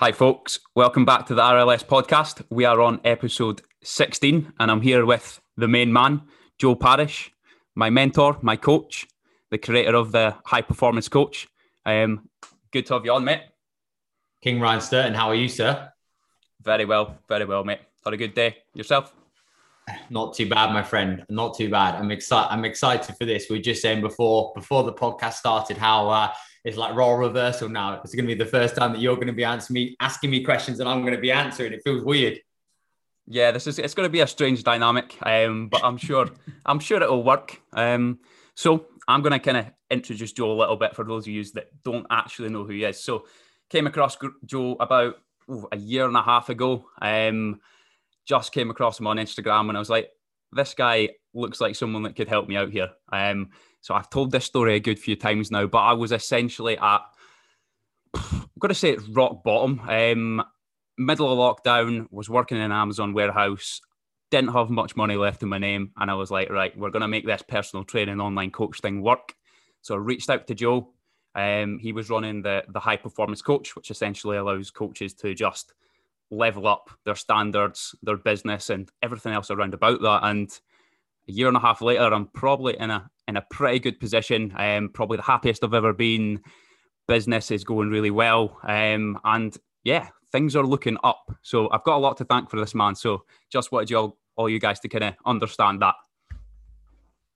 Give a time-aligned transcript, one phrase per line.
[0.00, 0.60] Hi, folks.
[0.76, 2.44] Welcome back to the RLS podcast.
[2.50, 6.22] We are on episode 16, and I'm here with the main man,
[6.56, 7.32] Joe Parish,
[7.74, 9.08] my mentor, my coach,
[9.50, 11.48] the creator of the High Performance Coach.
[11.84, 12.28] Um,
[12.70, 13.42] good to have you on, mate.
[14.40, 15.92] Kieran Sturton, how are you, sir?
[16.62, 17.80] Very well, very well, mate.
[18.04, 18.58] Had a good day.
[18.74, 19.12] Yourself?
[20.10, 21.24] Not too bad, my friend.
[21.28, 21.96] Not too bad.
[21.96, 22.52] I'm excited.
[22.52, 23.46] I'm excited for this.
[23.50, 26.32] We are just saying before before the podcast started how uh,
[26.68, 27.98] it's like role reversal now.
[28.04, 30.30] It's going to be the first time that you're going to be answering me, asking
[30.30, 31.72] me questions, and I'm going to be answering.
[31.72, 32.40] It feels weird.
[33.26, 36.28] Yeah, this is it's going to be a strange dynamic, um, but I'm sure
[36.66, 37.58] I'm sure it'll work.
[37.72, 38.18] Um,
[38.54, 41.42] so I'm going to kind of introduce Joe a little bit for those of you
[41.54, 43.02] that don't actually know who he is.
[43.02, 43.24] So
[43.70, 45.14] came across Joe about
[45.50, 46.84] ooh, a year and a half ago.
[47.00, 47.60] Um,
[48.26, 50.10] just came across him on Instagram, and I was like,
[50.52, 52.90] this guy looks like someone that could help me out here.
[53.12, 56.76] Um, so I've told this story a good few times now, but I was essentially
[56.78, 57.00] at,
[58.14, 59.80] I'm going to say it's rock bottom.
[59.80, 60.42] Um,
[60.96, 63.80] middle of lockdown, was working in an Amazon warehouse,
[64.30, 65.92] didn't have much money left in my name.
[65.96, 69.00] And I was like, right, we're going to make this personal training online coach thing
[69.00, 69.34] work.
[69.82, 70.92] So I reached out to Joe.
[71.34, 75.72] Um, he was running the, the high performance coach, which essentially allows coaches to just
[76.30, 80.20] level up their standards, their business, and everything else around about that.
[80.24, 80.50] And
[81.28, 84.54] a year and a half later, I'm probably in a in a pretty good position.
[84.56, 86.40] Um, probably the happiest I've ever been.
[87.06, 91.24] Business is going really well, um, and yeah, things are looking up.
[91.42, 92.94] So I've got a lot to thank for this man.
[92.94, 95.94] So just wanted you all, all you guys to kind of understand that.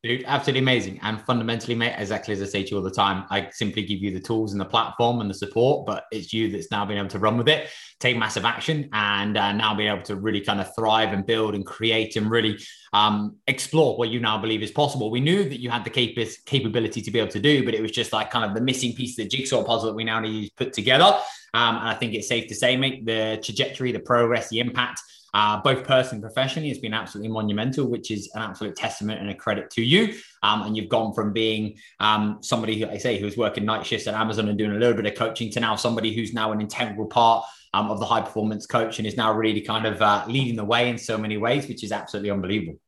[0.02, 0.98] Dude, absolutely amazing.
[1.02, 4.00] And fundamentally, mate, exactly as I say to you all the time, I simply give
[4.00, 6.98] you the tools and the platform and the support, but it's you that's now been
[6.98, 7.68] able to run with it,
[8.00, 11.54] take massive action, and uh, now being able to really kind of thrive and build
[11.54, 12.58] and create and really
[12.92, 15.08] um, explore what you now believe is possible.
[15.08, 17.80] We knew that you had the cap- capability to be able to do, but it
[17.80, 20.18] was just like kind of the missing piece of the jigsaw puzzle that we now
[20.18, 21.16] need to put together.
[21.54, 25.00] Um, and I think it's safe to say, mate, the trajectory, the progress, the impact
[25.34, 29.30] uh, both personally and professionally has been absolutely monumental, which is an absolute testament and
[29.30, 30.14] a credit to you.
[30.42, 33.86] Um, and you've gone from being um, somebody who I say who was working night
[33.86, 36.52] shifts at Amazon and doing a little bit of coaching to now somebody who's now
[36.52, 37.44] an integral part
[37.74, 40.64] um, of the high performance coach and is now really kind of uh, leading the
[40.64, 42.78] way in so many ways, which is absolutely unbelievable.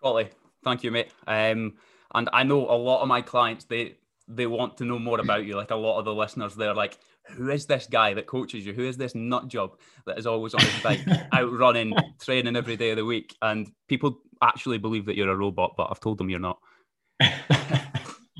[0.00, 0.30] Quality.
[0.64, 1.10] Thank you, mate.
[1.26, 1.74] Um,
[2.14, 3.96] and I know a lot of my clients, they
[4.28, 5.54] they want to know more about you.
[5.54, 6.98] Like a lot of the listeners, they're like,
[7.30, 8.72] who is this guy that coaches you?
[8.72, 11.00] Who is this nut job that is always on his bike,
[11.32, 13.36] out running, training every day of the week?
[13.42, 16.58] And people actually believe that you're a robot, but I've told them you're not.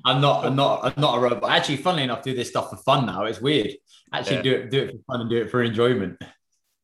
[0.04, 0.44] I'm not.
[0.44, 0.84] I'm not.
[0.84, 1.50] I'm not a robot.
[1.50, 3.24] Actually, funnily enough, do this stuff for fun now.
[3.24, 3.72] It's weird.
[4.12, 4.42] Actually, yeah.
[4.42, 4.70] do it.
[4.70, 6.22] Do it for fun and do it for enjoyment.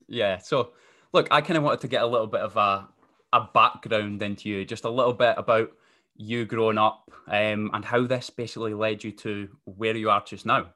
[0.08, 0.38] Yeah.
[0.38, 0.72] So,
[1.12, 2.88] look, I kind of wanted to get a little bit of a
[3.32, 5.70] a background into you, just a little bit about
[6.16, 10.44] you growing up, um, and how this basically led you to where you are just
[10.44, 10.66] now.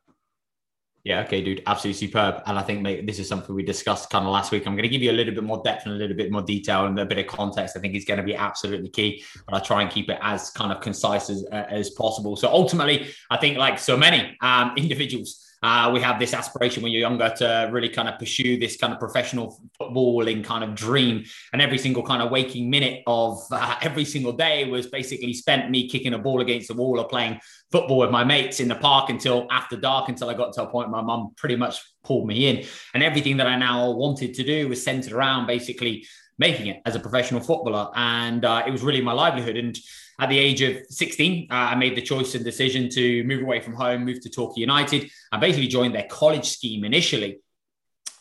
[1.07, 2.43] Yeah, okay, dude, absolutely superb.
[2.47, 4.67] And I think mate, this is something we discussed kind of last week.
[4.67, 6.43] I'm going to give you a little bit more depth and a little bit more
[6.43, 7.77] detail and a bit of context.
[7.77, 10.51] I think is going to be absolutely key, but I try and keep it as
[10.51, 12.35] kind of concise as, uh, as possible.
[12.35, 16.93] So ultimately, I think like so many um, individuals, uh, we have this aspiration when
[16.93, 21.25] you're younger to really kind of pursue this kind of professional footballing kind of dream.
[21.53, 25.71] And every single kind of waking minute of uh, every single day was basically spent
[25.71, 27.41] me kicking a ball against the wall or playing
[27.73, 30.67] football with my mates in the park until after dark, until I got to a
[30.67, 32.65] point my mum pretty much pulled me in.
[32.95, 36.07] And everything that I now wanted to do was centered around basically
[36.39, 37.91] making it as a professional footballer.
[37.95, 39.57] And uh, it was really my livelihood.
[39.57, 39.79] And
[40.19, 43.61] at the age of 16, uh, I made the choice and decision to move away
[43.61, 47.41] from home, move to Torquay United, and basically joined their college scheme initially.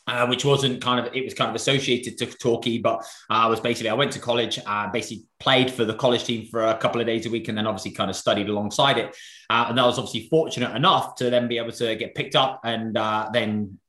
[0.07, 3.49] Uh, which wasn't kind of it was kind of associated to Torquay, but I uh,
[3.49, 6.77] was basically I went to college, uh, basically played for the college team for a
[6.77, 9.15] couple of days a week, and then obviously kind of studied alongside it.
[9.49, 12.61] Uh, and I was obviously fortunate enough to then be able to get picked up
[12.63, 13.79] and uh, then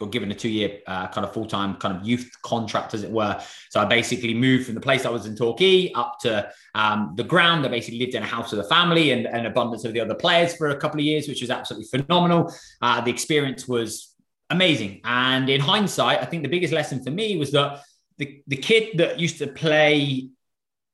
[0.00, 3.40] got given a two-year uh, kind of full-time kind of youth contract, as it were.
[3.68, 7.24] So I basically moved from the place I was in Torquay up to um, the
[7.24, 7.64] ground.
[7.64, 10.14] I basically lived in a house with a family and an abundance of the other
[10.14, 12.52] players for a couple of years, which was absolutely phenomenal.
[12.80, 14.14] Uh, the experience was
[14.48, 15.02] amazing.
[15.04, 17.82] And in hindsight, I think the biggest lesson for me was that
[18.16, 20.30] the, the kid that used to play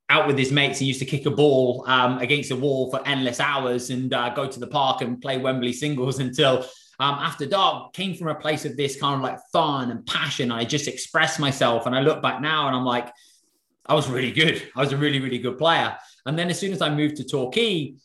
[0.09, 0.79] out with his mates.
[0.79, 4.29] He used to kick a ball um, against a wall for endless hours and uh,
[4.29, 6.65] go to the park and play Wembley singles until
[6.99, 10.51] um, after dark came from a place of this kind of like fun and passion.
[10.51, 11.85] I just expressed myself.
[11.85, 13.11] And I look back now and I'm like,
[13.85, 14.63] I was really good.
[14.75, 15.95] I was a really, really good player.
[16.25, 17.95] And then as soon as I moved to Torquay,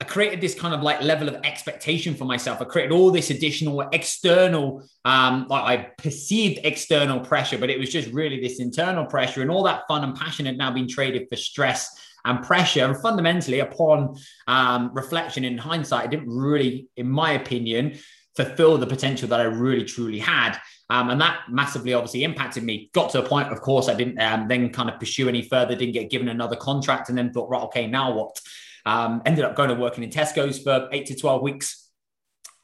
[0.00, 2.62] I created this kind of like level of expectation for myself.
[2.62, 7.90] I created all this additional external, um, like I perceived external pressure, but it was
[7.90, 11.28] just really this internal pressure, and all that fun and passion had now been traded
[11.28, 11.94] for stress
[12.24, 12.86] and pressure.
[12.86, 14.16] And fundamentally, upon
[14.46, 17.98] um, reflection in hindsight, it didn't really, in my opinion,
[18.36, 20.56] fulfill the potential that I really truly had.
[20.88, 22.90] Um, and that massively obviously impacted me.
[22.92, 25.76] Got to a point, of course, I didn't um, then kind of pursue any further,
[25.76, 28.40] didn't get given another contract, and then thought, right, okay, now what?
[28.86, 31.88] Um, ended up going to working in Tesco's for eight to 12 weeks,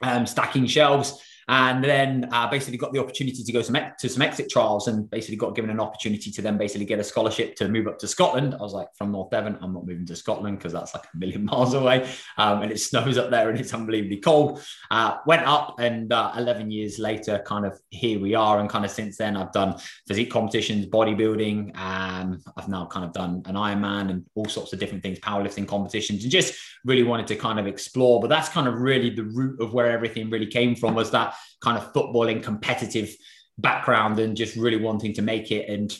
[0.02, 4.22] um, stacking shelves and then uh, basically got the opportunity to go some, to some
[4.22, 7.68] exit trials and basically got given an opportunity to then basically get a scholarship to
[7.68, 8.54] move up to Scotland.
[8.54, 11.16] I was like, from North Devon, I'm not moving to Scotland because that's like a
[11.16, 12.08] million miles away.
[12.36, 14.60] Um, and it snows up there and it's unbelievably cold.
[14.90, 18.58] Uh, went up and uh, 11 years later, kind of here we are.
[18.58, 19.76] And kind of since then, I've done
[20.08, 21.76] physique competitions, bodybuilding.
[21.76, 25.68] Um, I've now kind of done an Ironman and all sorts of different things, powerlifting
[25.68, 28.20] competitions, and just really wanted to kind of explore.
[28.20, 31.35] But that's kind of really the root of where everything really came from was that
[31.60, 33.14] kind of footballing competitive
[33.58, 35.96] background and just really wanting to make it and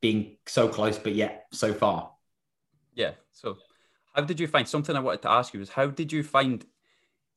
[0.00, 2.10] being so close but yet so far.
[2.94, 3.56] Yeah so
[4.14, 6.66] how did you find something i wanted to ask you is how did you find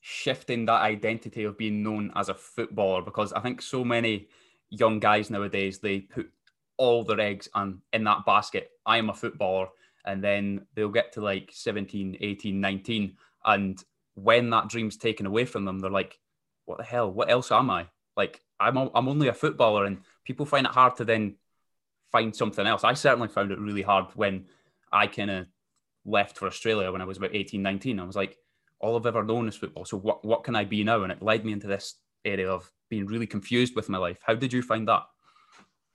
[0.02, 3.02] shifting that identity of being known as a footballer?
[3.02, 4.28] Because i think so many
[4.70, 6.30] young guys nowadays they put
[6.78, 8.72] all their eggs on in that basket.
[8.86, 9.68] I am a footballer.
[10.06, 13.16] And then they'll get to like 17 18 19
[13.46, 13.82] and
[14.16, 16.20] when that dream's taken away from them they're like
[16.66, 17.12] what the hell?
[17.12, 17.88] What else am I?
[18.16, 21.36] Like I'm I'm only a footballer, and people find it hard to then
[22.12, 22.84] find something else.
[22.84, 24.46] I certainly found it really hard when
[24.92, 25.48] I kind of
[26.06, 28.00] left for Australia when I was about 18, 19.
[28.00, 28.38] I was like,
[28.80, 29.86] all I've ever known is football.
[29.86, 31.04] So what what can I be now?
[31.04, 31.96] And it led me into this
[32.26, 34.20] area of being really confused with my life.
[34.24, 35.04] How did you find that?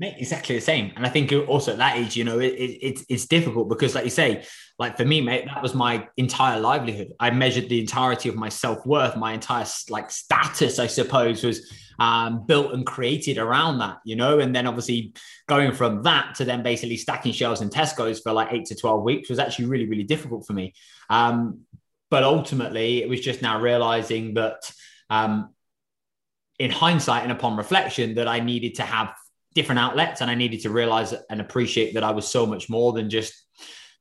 [0.00, 0.92] Mate, exactly the same.
[0.94, 3.96] And I think also at that age, you know, it, it, it's it's difficult because,
[3.96, 4.44] like you say,
[4.78, 7.08] like for me, mate, that was my entire livelihood.
[7.18, 11.72] I measured the entirety of my self worth, my entire like status, I suppose, was
[11.98, 14.38] um, built and created around that, you know.
[14.38, 15.14] And then obviously
[15.48, 19.02] going from that to then basically stacking shelves in Tesco's for like eight to twelve
[19.02, 20.74] weeks was actually really, really difficult for me.
[21.10, 21.62] Um,
[22.08, 24.70] but ultimately, it was just now realizing that.
[25.10, 25.54] Um,
[26.60, 29.14] in hindsight and upon reflection, that I needed to have
[29.54, 32.92] different outlets and I needed to realize and appreciate that I was so much more
[32.92, 33.34] than just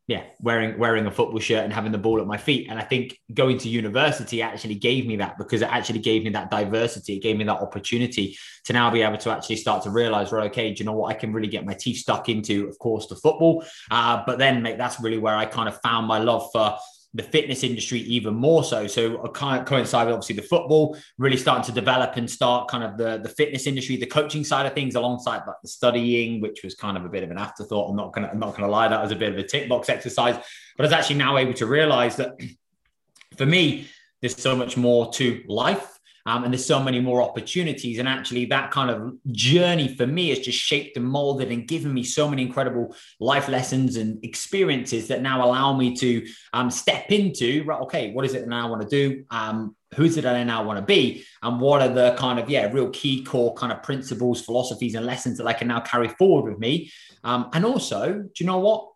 [0.08, 2.68] yeah wearing wearing a football shirt and having the ball at my feet.
[2.70, 6.30] And I think going to university actually gave me that because it actually gave me
[6.32, 7.18] that diversity.
[7.18, 10.50] It gave me that opportunity to now be able to actually start to realize right
[10.52, 11.16] okay do you know what?
[11.16, 13.66] I can really get my teeth stuck into of course the football.
[13.92, 16.78] Uh, but then mate that's really where I kind of found my love for
[17.18, 18.86] the fitness industry even more so.
[18.86, 22.70] So I kind of coincide with obviously the football really starting to develop and start
[22.70, 26.42] kind of the, the fitness industry, the coaching side of things alongside like the studying,
[26.42, 27.90] which was kind of a bit of an afterthought.
[27.90, 29.90] I'm not gonna I'm not gonna lie, that was a bit of a tick box
[29.90, 30.36] exercise.
[30.78, 32.40] But I was actually now able to realize that
[33.38, 33.88] for me,
[34.22, 35.97] there's so much more to life
[36.28, 38.00] um, and there's so many more opportunities.
[38.00, 41.94] And actually, that kind of journey for me has just shaped and molded and given
[41.94, 47.12] me so many incredible life lessons and experiences that now allow me to um, step
[47.12, 49.24] into, right, okay, what is it that I want to do?
[49.32, 51.24] Um, who is it that I now want to be?
[51.42, 55.06] And what are the kind of, yeah, real key core kind of principles, philosophies, and
[55.06, 56.92] lessons that I can now carry forward with me?
[57.24, 58.90] Um, and also, do you know what?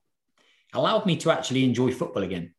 [0.74, 2.54] Allowed me to actually enjoy football again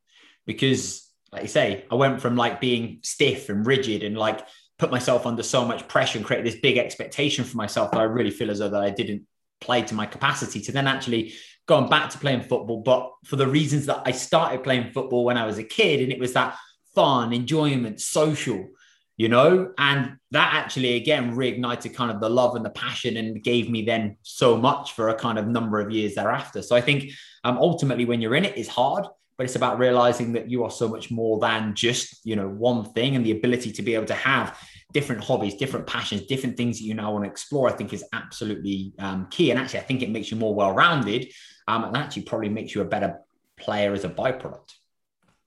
[0.47, 4.47] because like you say, I went from like being stiff and rigid and like
[4.83, 8.03] put myself under so much pressure and create this big expectation for myself that I
[8.03, 9.23] really feel as though that I didn't
[9.61, 11.35] play to my capacity to then actually
[11.69, 15.39] going back to playing football, but for the reasons that I started playing football when
[15.39, 16.57] I was a kid, and it was that
[16.97, 18.71] fun, enjoyment, social,
[19.17, 23.41] you know, and that actually again reignited kind of the love and the passion and
[23.41, 26.61] gave me then so much for a kind of number of years thereafter.
[26.61, 27.13] So I think
[27.45, 30.71] um, ultimately when you're in it, it's hard but it's about realizing that you are
[30.71, 34.07] so much more than just you know one thing and the ability to be able
[34.07, 34.59] to have
[34.93, 38.05] different hobbies different passions different things that you now want to explore i think is
[38.13, 39.51] absolutely um, key.
[39.51, 41.33] And actually i think it makes you more well-rounded
[41.69, 43.21] um, and actually probably makes you a better
[43.57, 44.73] player as a byproduct.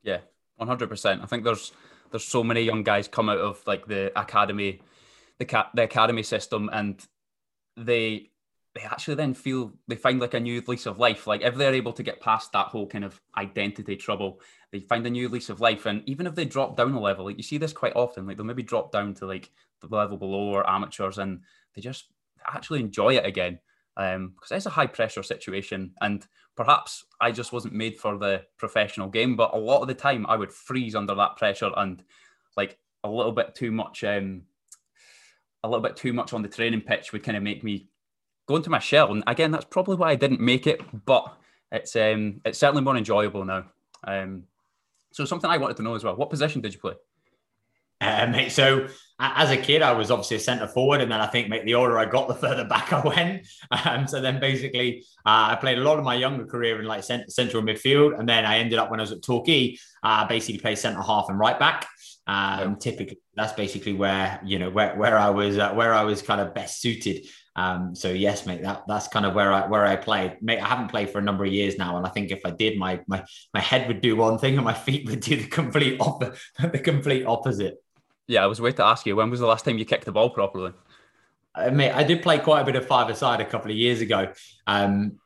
[0.04, 0.20] Yeah
[0.60, 1.72] 100% i think there's
[2.12, 4.82] there's so many young guys come out of like the academy
[5.38, 7.06] the, the academy system and
[7.78, 8.30] they
[8.76, 11.28] they actually then feel they find like a new lease of life.
[11.28, 14.42] Like if they're able to get past that whole kind of identity trouble,
[14.72, 15.86] they find a new lease of life.
[15.86, 18.36] And even if they drop down a level, like you see this quite often, like
[18.36, 21.40] they'll maybe drop down to like the level below or amateurs and
[21.74, 22.08] they just
[22.46, 23.60] actually enjoy it again.
[23.98, 25.94] Um, because it's a high pressure situation.
[26.02, 26.28] And
[26.58, 30.26] perhaps I just wasn't made for the professional game, but a lot of the time
[30.28, 32.04] I would freeze under that pressure and
[32.58, 34.42] like a little bit too much um
[35.64, 37.88] a little bit too much on the training pitch would kind of make me
[38.48, 39.12] go to my shell.
[39.12, 41.36] And again, that's probably why I didn't make it, but
[41.72, 43.66] it's um, it's certainly more enjoyable now.
[44.04, 44.44] Um,
[45.12, 46.94] so something I wanted to know as well: what position did you play?
[48.02, 48.88] Uh, mate, so
[49.20, 51.76] as a kid, I was obviously a centre forward, and then I think, mate, the
[51.76, 53.48] older I got, the further back I went.
[53.72, 57.04] Um, so then basically, uh, I played a lot of my younger career in like
[57.04, 60.60] cent- central midfield, and then I ended up when I was at Torquay, uh, basically
[60.60, 61.88] play centre half and right back.
[62.28, 66.22] Um, typically, that's basically where you know where, where I was uh, where I was
[66.22, 67.26] kind of best suited.
[67.56, 70.38] Um, so yes, mate, that that's kind of where I where I played.
[70.42, 72.52] Mate, I haven't played for a number of years now, and I think if I
[72.52, 75.48] did, my my my head would do one thing and my feet would do the
[75.48, 77.76] complete op- the complete opposite.
[78.28, 80.12] Yeah, I was waiting to ask you when was the last time you kicked the
[80.12, 80.74] ball properly.
[81.54, 84.02] Uh, mate, I did play quite a bit of five aside a couple of years
[84.02, 84.34] ago.
[84.68, 85.20] Um,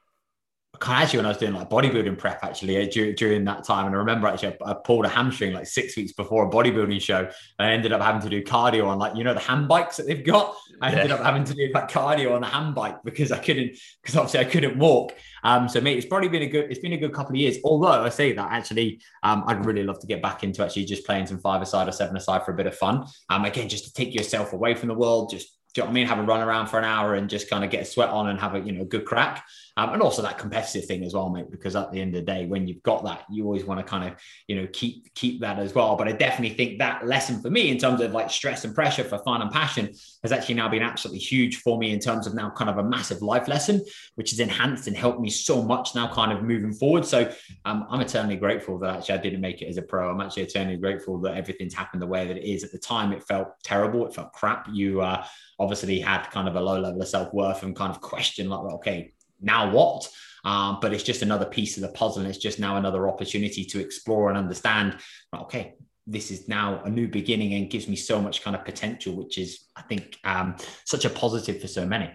[0.88, 3.88] actually when I was doing like bodybuilding prep actually uh, during, during that time.
[3.88, 7.02] And I remember actually I, I, pulled a hamstring like six weeks before a bodybuilding
[7.02, 7.20] show.
[7.20, 9.98] And I ended up having to do cardio on like, you know, the hand bikes
[9.98, 10.56] that they've got.
[10.82, 13.78] I ended up having to do like cardio on the hand bike because I couldn't,
[14.02, 15.14] because obviously I couldn't walk.
[15.44, 17.58] Um, so mate, it's probably been a good, it's been a good couple of years.
[17.64, 21.06] Although I say that actually, um, I'd really love to get back into actually just
[21.06, 23.06] playing some five aside or seven aside for a bit of fun.
[23.30, 25.92] Um, again, just to take yourself away from the world, just do you know what
[25.92, 26.08] I mean?
[26.08, 28.30] Have a run around for an hour and just kind of get a sweat on
[28.30, 29.46] and have a you know good crack.
[29.78, 31.50] Um, and also that competitive thing as well, mate.
[31.50, 33.84] Because at the end of the day, when you've got that, you always want to
[33.84, 35.96] kind of you know keep keep that as well.
[35.96, 39.04] But I definitely think that lesson for me in terms of like stress and pressure
[39.04, 42.34] for fun and passion has actually now been absolutely huge for me in terms of
[42.34, 43.84] now kind of a massive life lesson,
[44.16, 47.06] which has enhanced and helped me so much now kind of moving forward.
[47.06, 47.32] So
[47.66, 50.10] um, I'm eternally grateful that actually I didn't make it as a pro.
[50.10, 52.64] I'm actually eternally grateful that everything's happened the way that it is.
[52.64, 54.06] At the time, it felt terrible.
[54.08, 54.68] It felt crap.
[54.72, 55.26] You uh,
[55.60, 58.60] obviously had kind of a low level of self worth and kind of question like,
[58.60, 60.10] okay, now what?
[60.46, 63.66] Um, but it's just another piece of the puzzle, and it's just now another opportunity
[63.66, 64.98] to explore and understand.
[65.34, 65.76] Okay,
[66.08, 69.38] this is now a new beginning and gives me so much kind of potential, which
[69.38, 70.56] is, I think, um,
[70.86, 72.10] such a positive for so many.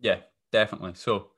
[0.00, 0.18] Yeah,
[0.52, 0.92] definitely.
[0.94, 1.28] So,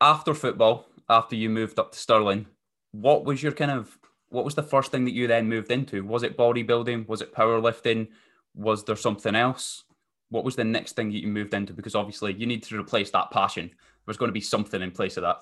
[0.00, 2.46] after football, after you moved up to Stirling,
[2.92, 3.98] what was your kind of
[4.30, 6.04] what was the first thing that you then moved into?
[6.04, 7.08] Was it bodybuilding?
[7.08, 8.08] Was it powerlifting?
[8.54, 9.84] Was there something else?
[10.30, 11.72] what was the next thing that you moved into?
[11.72, 13.70] Because obviously you need to replace that passion.
[14.08, 15.36] There's going to be something in place of that.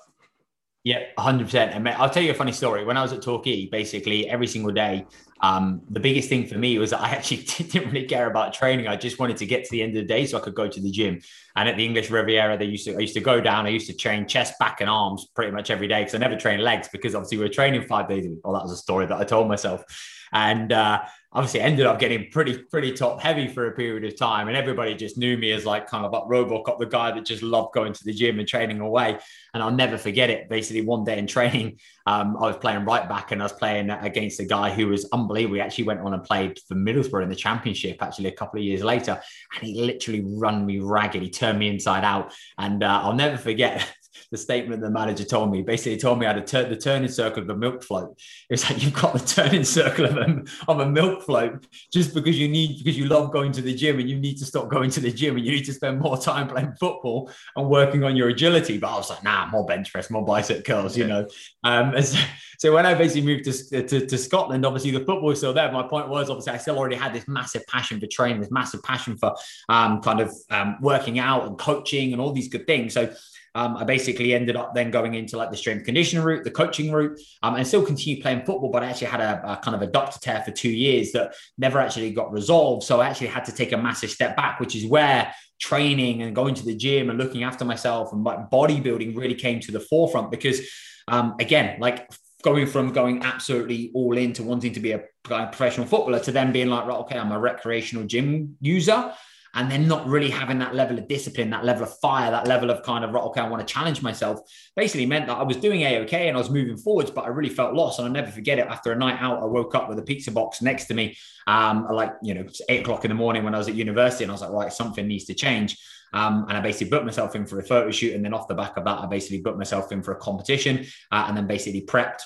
[0.83, 1.75] Yeah, 100%.
[1.75, 2.85] And I'll tell you a funny story.
[2.85, 5.05] When I was at Torquay, basically every single day,
[5.41, 8.87] um, the biggest thing for me was that I actually didn't really care about training.
[8.87, 10.67] I just wanted to get to the end of the day so I could go
[10.67, 11.19] to the gym.
[11.55, 13.65] And at the English Riviera, they used to I used to go down.
[13.65, 16.37] I used to train chest, back, and arms pretty much every day because I never
[16.37, 18.39] trained legs because obviously we were training five days a week.
[18.43, 19.83] Well, that was a story that I told myself.
[20.31, 21.03] And uh,
[21.33, 24.47] obviously ended up getting pretty pretty top heavy for a period of time.
[24.47, 27.43] And everybody just knew me as like kind of like robocop the guy that just
[27.43, 29.19] loved going to the gym and training away.
[29.53, 30.49] And i'll never forget it.
[30.49, 33.89] Basically one day in training um, i was playing right back and i was playing
[33.89, 35.55] against a guy who was unbelievable.
[35.55, 38.65] He actually went on and played for middlesbrough in the championship actually a couple of
[38.65, 39.21] years later.
[39.53, 41.21] And he literally run me ragged.
[41.21, 42.33] He turned me inside out.
[42.57, 43.87] And uh, i'll never forget
[44.31, 45.61] the statement the manager told me.
[45.61, 48.19] Basically, told me I had to turn the turning circle of a milk float.
[48.49, 52.37] It's like you've got the turning circle of a, of a milk float just because
[52.37, 54.89] you need because you love going to the gym and you need to stop going
[54.91, 58.15] to the gym and you need to spend more time playing football and working on
[58.15, 58.77] your agility.
[58.77, 61.27] But I was like, nah, more bench press, more bicep curls, you know.
[61.63, 62.17] Um, so,
[62.59, 65.71] so, when I basically moved to, to, to Scotland, obviously the football was still there.
[65.71, 68.83] My point was obviously I still already had this massive passion for training, this massive
[68.83, 69.35] passion for
[69.69, 72.93] um, kind of um, working out and coaching and all these good things.
[72.93, 73.13] So
[73.57, 76.91] um, I basically ended up then going into like the strength conditioning route, the coaching
[76.91, 78.69] route, um, and still continued playing football.
[78.69, 81.79] But I actually had a, a, kind of adductor tear for two years that never
[81.79, 82.83] actually got resolved.
[82.83, 86.35] So I actually had to take a massive step back, which is where training and
[86.35, 89.79] going to the gym and looking after myself and like bodybuilding really came to the
[89.79, 90.61] forefront because
[91.07, 92.07] um, again, like
[92.43, 96.51] going from going absolutely all in to wanting to be a professional footballer to then
[96.51, 99.11] being like, right, okay, I'm a recreational gym user
[99.57, 102.69] and then not really having that level of discipline, that level of fire, that level
[102.69, 104.39] of kind of, okay, I want to challenge myself,
[104.75, 107.49] basically meant that I was doing A-OK and I was moving forwards, but I really
[107.49, 107.97] felt lost.
[107.97, 108.67] And I'll never forget it.
[108.67, 111.87] After a night out, I woke up with a pizza box next to me, um,
[111.91, 114.23] like, you know, eight o'clock in the morning when I was at university.
[114.25, 115.75] And I was like, right, something needs to change.
[116.13, 118.13] Um, and I basically booked myself in for a photo shoot.
[118.13, 120.85] And then off the back of that, I basically booked myself in for a competition
[121.11, 122.21] uh, and then basically prepped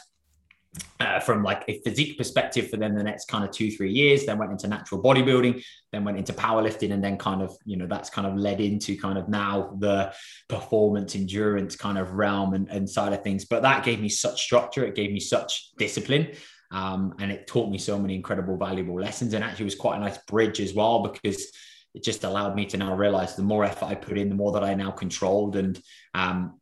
[1.01, 4.25] uh, from like a physique perspective for then the next kind of two three years
[4.25, 5.61] then went into natural bodybuilding
[5.91, 8.97] then went into powerlifting and then kind of you know that's kind of led into
[8.97, 10.13] kind of now the
[10.47, 13.43] performance endurance kind of realm and, and side of things.
[13.43, 16.31] But that gave me such structure it gave me such discipline
[16.71, 19.99] um, and it taught me so many incredible valuable lessons and actually was quite a
[19.99, 21.51] nice bridge as well because
[21.93, 24.53] it just allowed me to now realize the more effort I put in, the more
[24.53, 25.79] that I now controlled and
[26.13, 26.60] um,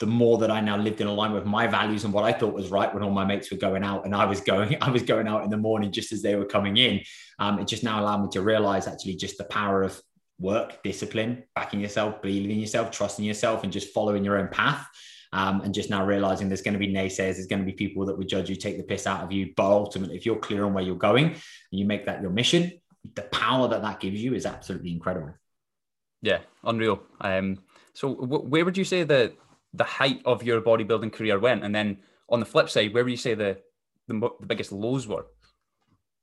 [0.00, 2.54] the more that I now lived in alignment with my values and what I thought
[2.54, 5.02] was right when all my mates were going out and I was going, I was
[5.02, 7.02] going out in the morning just as they were coming in.
[7.38, 10.00] Um, it just now allowed me to realize actually just the power of
[10.38, 14.86] work, discipline, backing yourself, believing in yourself, trusting yourself, and just following your own path.
[15.32, 18.04] Um, and just now realizing there's going to be naysayers, there's going to be people
[18.06, 19.52] that would judge you, take the piss out of you.
[19.56, 21.38] But ultimately, if you're clear on where you're going and
[21.70, 22.72] you make that your mission,
[23.14, 25.32] the power that that gives you is absolutely incredible.
[26.20, 27.02] Yeah, unreal.
[27.20, 27.58] Um,
[27.92, 29.34] so, w- where would you say that
[29.72, 31.98] the height of your bodybuilding career went, and then
[32.28, 33.58] on the flip side, where would you say the
[34.08, 35.26] the, the biggest lows were?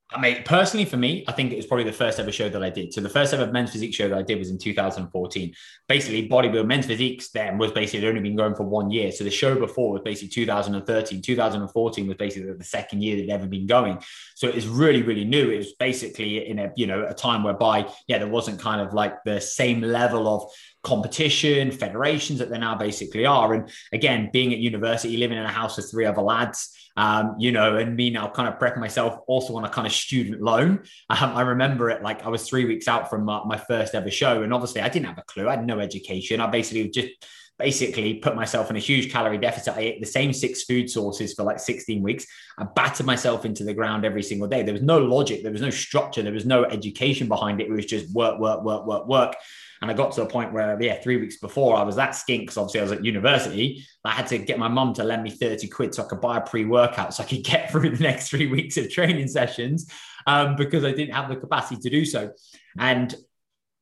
[0.10, 2.64] I mean, personally for me, I think it was probably the first ever show that
[2.64, 2.94] I did.
[2.94, 5.54] So the first ever men's physique show that I did was in 2014.
[5.90, 9.12] Basically, bodybuilding men's physiques then was basically only been going for one year.
[9.12, 11.22] So the show before was basically 2013.
[11.22, 14.02] 2014 was basically the second year that would ever been going.
[14.36, 15.50] So it was really, really new.
[15.50, 18.94] It was basically in a you know a time whereby yeah, there wasn't kind of
[18.94, 20.50] like the same level of
[20.88, 23.54] competition, federations that there now basically are.
[23.54, 27.52] And again, being at university, living in a house with three other lads um, you
[27.52, 30.84] know, and me now kind of prepping myself also on a kind of student loan.
[31.10, 34.10] Um, I remember it like I was three weeks out from my, my first ever
[34.10, 35.48] show, and obviously I didn't have a clue.
[35.48, 36.42] I had no education.
[36.42, 37.10] I basically just
[37.60, 39.76] basically put myself in a huge calorie deficit.
[39.76, 42.26] I ate the same six food sources for like 16 weeks.
[42.58, 44.64] I battered myself into the ground every single day.
[44.64, 47.68] There was no logic, there was no structure, there was no education behind it.
[47.68, 49.36] It was just work, work, work, work, work.
[49.82, 52.44] And I got to a point where, yeah, three weeks before I was that skink
[52.44, 53.86] because obviously I was at university.
[54.04, 56.38] I had to get my mum to lend me 30 quid so I could buy
[56.38, 59.92] a pre workout so I could get through the next three weeks of training sessions
[60.26, 62.32] um, because I didn't have the capacity to do so.
[62.78, 63.14] And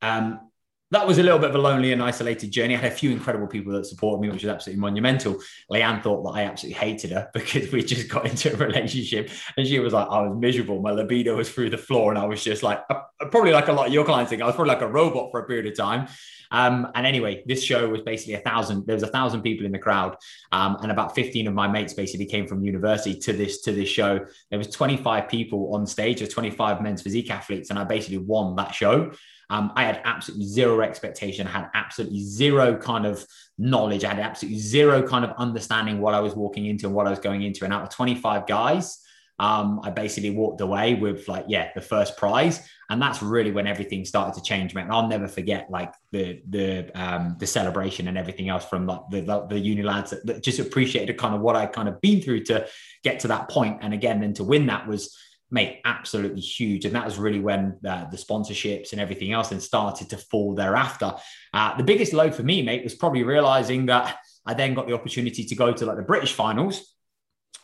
[0.01, 0.51] um,
[0.95, 2.73] that was a little bit of a lonely and isolated journey.
[2.73, 5.37] I had a few incredible people that supported me, which was absolutely monumental.
[5.69, 9.67] Leanne thought that I absolutely hated her because we just got into a relationship and
[9.67, 10.81] she was like, I was miserable.
[10.81, 12.11] My libido was through the floor.
[12.11, 14.45] And I was just like, uh, probably like a lot of your clients think, I
[14.45, 16.07] was probably like a robot for a period of time.
[16.51, 18.85] Um, and anyway, this show was basically a thousand.
[18.85, 20.15] There was a thousand people in the crowd,
[20.51, 23.89] um, and about fifteen of my mates basically came from university to this to this
[23.89, 24.25] show.
[24.51, 27.83] There was twenty five people on stage, or twenty five men's physique athletes, and I
[27.83, 29.11] basically won that show.
[29.49, 31.47] Um, I had absolutely zero expectation.
[31.47, 33.25] I had absolutely zero kind of
[33.57, 34.03] knowledge.
[34.03, 37.09] I had absolutely zero kind of understanding what I was walking into and what I
[37.09, 37.63] was going into.
[37.63, 38.99] And out of 25 guys,
[39.37, 42.67] um, I basically walked away with like, yeah, the first prize.
[42.89, 44.89] And that's really when everything started to change, man.
[44.91, 49.21] I'll never forget like the the um, the celebration and everything else from like the,
[49.21, 52.21] the, the uni lads that, that just appreciated kind of what I kind of been
[52.21, 52.67] through to
[53.03, 53.79] get to that point.
[53.81, 55.17] And again, then to win that was
[55.55, 56.83] mate, absolutely huge.
[56.83, 60.53] And that was really when uh, the sponsorships and everything else then started to fall
[60.53, 61.13] thereafter.
[61.53, 64.93] Uh, the biggest low for me, mate, was probably realizing that I then got the
[64.93, 66.93] opportunity to go to like the British finals.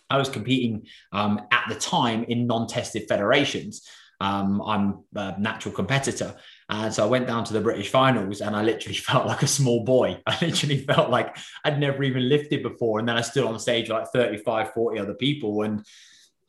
[0.10, 3.86] I was competing um, at the time in non-tested federations.
[4.22, 6.36] Um, I'm a natural competitor.
[6.70, 9.48] And so I went down to the British finals and I literally felt like a
[9.48, 10.22] small boy.
[10.26, 11.36] I literally felt like
[11.66, 13.00] I'd never even lifted before.
[13.00, 15.64] And then I stood on stage like 35, 40 other people.
[15.64, 15.86] And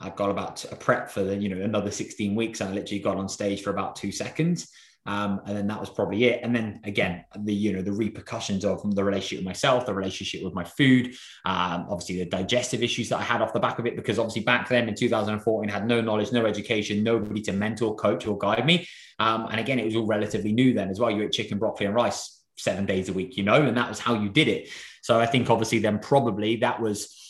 [0.03, 2.61] I got about a prep for the, you know, another 16 weeks.
[2.61, 4.69] And I literally got on stage for about two seconds.
[5.05, 6.41] Um, and then that was probably it.
[6.43, 10.45] And then again, the you know the repercussions of the relationship with myself, the relationship
[10.45, 13.87] with my food, um, obviously the digestive issues that I had off the back of
[13.87, 17.53] it, because obviously back then in 2014 I had no knowledge, no education, nobody to
[17.53, 18.87] mentor, coach, or guide me.
[19.19, 21.11] Um, and again, it was all relatively new then as well.
[21.11, 23.99] You ate chicken, broccoli, and rice seven days a week, you know, and that was
[23.99, 24.69] how you did it.
[25.03, 27.22] So I think obviously then probably that was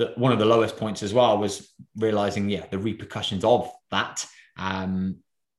[0.00, 4.26] the, one of the lowest points as well was realizing, yeah, the repercussions of that.
[4.56, 5.16] Um,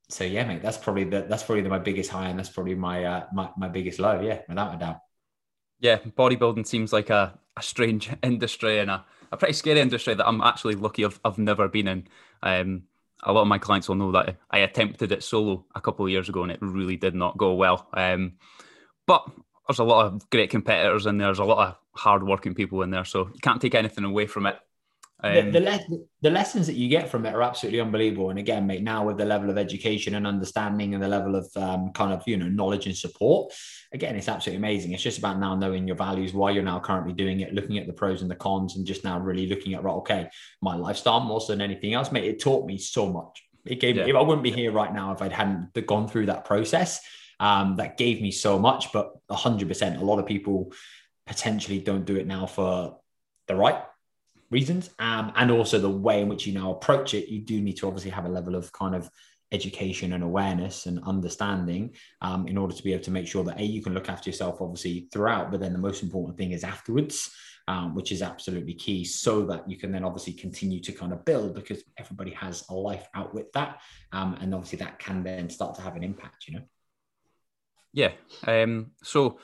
[0.09, 2.73] so yeah, mate, that's probably the, that's probably the, my biggest high, and that's probably
[2.73, 4.19] my uh, my, my biggest low.
[4.19, 4.97] Yeah, without a doubt.
[5.79, 10.27] Yeah, bodybuilding seems like a, a strange industry and a, a pretty scary industry that
[10.27, 12.07] I'm actually lucky I've, I've never been in.
[12.41, 12.83] Um,
[13.23, 16.11] a lot of my clients will know that I attempted it solo a couple of
[16.11, 17.87] years ago and it really did not go well.
[17.93, 18.33] Um,
[19.05, 19.23] but
[19.67, 21.13] there's a lot of great competitors there.
[21.13, 24.45] There's a lot of hardworking people in there, so you can't take anything away from
[24.45, 24.57] it.
[25.23, 28.31] Um, the, the, le- the, lessons that you get from it are absolutely unbelievable.
[28.31, 31.47] And again, mate, now with the level of education and understanding and the level of
[31.55, 33.53] um, kind of you know knowledge and support,
[33.93, 34.93] again, it's absolutely amazing.
[34.93, 37.85] It's just about now knowing your values, why you're now currently doing it, looking at
[37.85, 40.29] the pros and the cons, and just now really looking at right, okay,
[40.61, 42.25] my lifestyle more so than anything else, mate.
[42.25, 43.43] It taught me so much.
[43.65, 44.05] It gave yeah.
[44.05, 44.13] me.
[44.13, 46.99] I wouldn't be here right now if I hadn't gone through that process.
[47.39, 50.71] Um, that gave me so much, but hundred percent, a lot of people
[51.31, 52.99] potentially don't do it now for
[53.47, 53.81] the right
[54.49, 57.77] reasons um, and also the way in which you now approach it you do need
[57.77, 59.09] to obviously have a level of kind of
[59.53, 63.57] education and awareness and understanding um, in order to be able to make sure that
[63.61, 66.65] a you can look after yourself obviously throughout but then the most important thing is
[66.65, 67.33] afterwards
[67.69, 71.23] um, which is absolutely key so that you can then obviously continue to kind of
[71.23, 73.79] build because everybody has a life out with that
[74.11, 76.63] um, and obviously that can then start to have an impact you know?
[77.93, 78.11] Yeah
[78.45, 79.39] um, so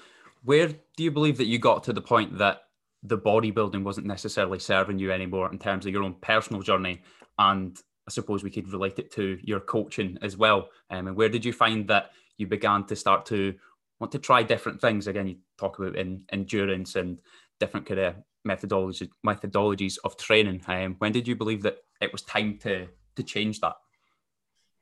[0.47, 2.61] where do you believe that you got to the point that
[3.03, 7.01] the bodybuilding wasn't necessarily serving you anymore in terms of your own personal journey
[7.37, 10.69] and I suppose we could relate it to your coaching as well.
[10.89, 13.55] Um, and where did you find that you began to start to
[13.99, 15.07] want to try different things?
[15.07, 17.19] Again, you talk about in, endurance and
[17.59, 18.15] different kind of
[18.47, 20.61] methodologies methodologies of training.
[20.65, 23.73] Um, when did you believe that it was time to to change that?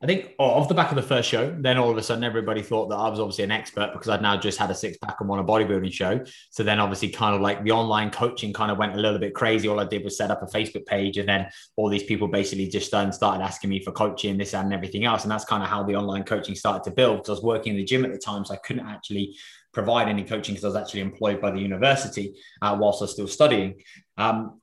[0.04, 2.24] I think oh, off the back of the first show, then all of a sudden
[2.24, 4.98] everybody thought that I was obviously an expert because I'd now just had a six
[4.98, 6.22] pack and won a bodybuilding show.
[6.52, 9.34] So then obviously kind of like the online coaching kind of went a little bit
[9.34, 9.70] crazy.
[9.70, 12.68] All I did was set up a Facebook page and then all these people basically
[12.68, 15.24] just started asking me for coaching, this and everything else.
[15.24, 17.72] And that's kind of how the online coaching started to build because I was working
[17.72, 18.44] in the gym at the time.
[18.44, 19.38] So I couldn't actually
[19.74, 23.14] provide any coaching because I was actually employed by the university uh, whilst I was
[23.14, 23.76] still studying.
[24.18, 24.60] Um,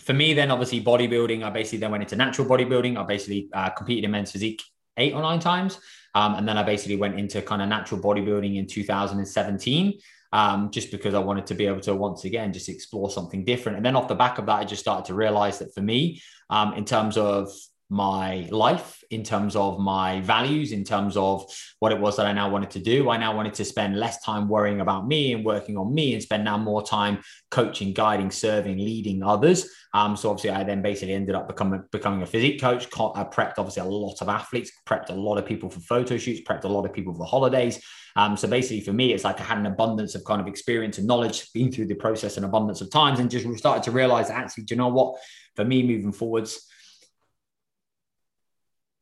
[0.00, 2.96] for me, then obviously bodybuilding, I basically then went into natural bodybuilding.
[2.96, 4.62] I basically uh, competed in men's physique
[4.96, 5.78] eight or nine times.
[6.14, 9.98] Um, and then I basically went into kind of natural bodybuilding in 2017,
[10.32, 13.76] um, just because I wanted to be able to once again just explore something different.
[13.76, 16.22] And then off the back of that, I just started to realize that for me,
[16.50, 17.50] um, in terms of
[17.90, 22.32] my life in terms of my values, in terms of what it was that I
[22.32, 23.08] now wanted to do.
[23.08, 26.22] I now wanted to spend less time worrying about me and working on me and
[26.22, 27.20] spend now more time
[27.50, 29.70] coaching, guiding, serving, leading others.
[29.94, 32.86] Um, so obviously, I then basically ended up becoming becoming a physique coach.
[32.86, 36.42] I prepped obviously a lot of athletes, prepped a lot of people for photo shoots,
[36.46, 37.82] prepped a lot of people for holidays.
[38.16, 40.98] Um, so basically, for me, it's like I had an abundance of kind of experience
[40.98, 44.28] and knowledge, been through the process an abundance of times, and just started to realize
[44.28, 45.14] actually, do you know what?
[45.56, 46.66] For me, moving forwards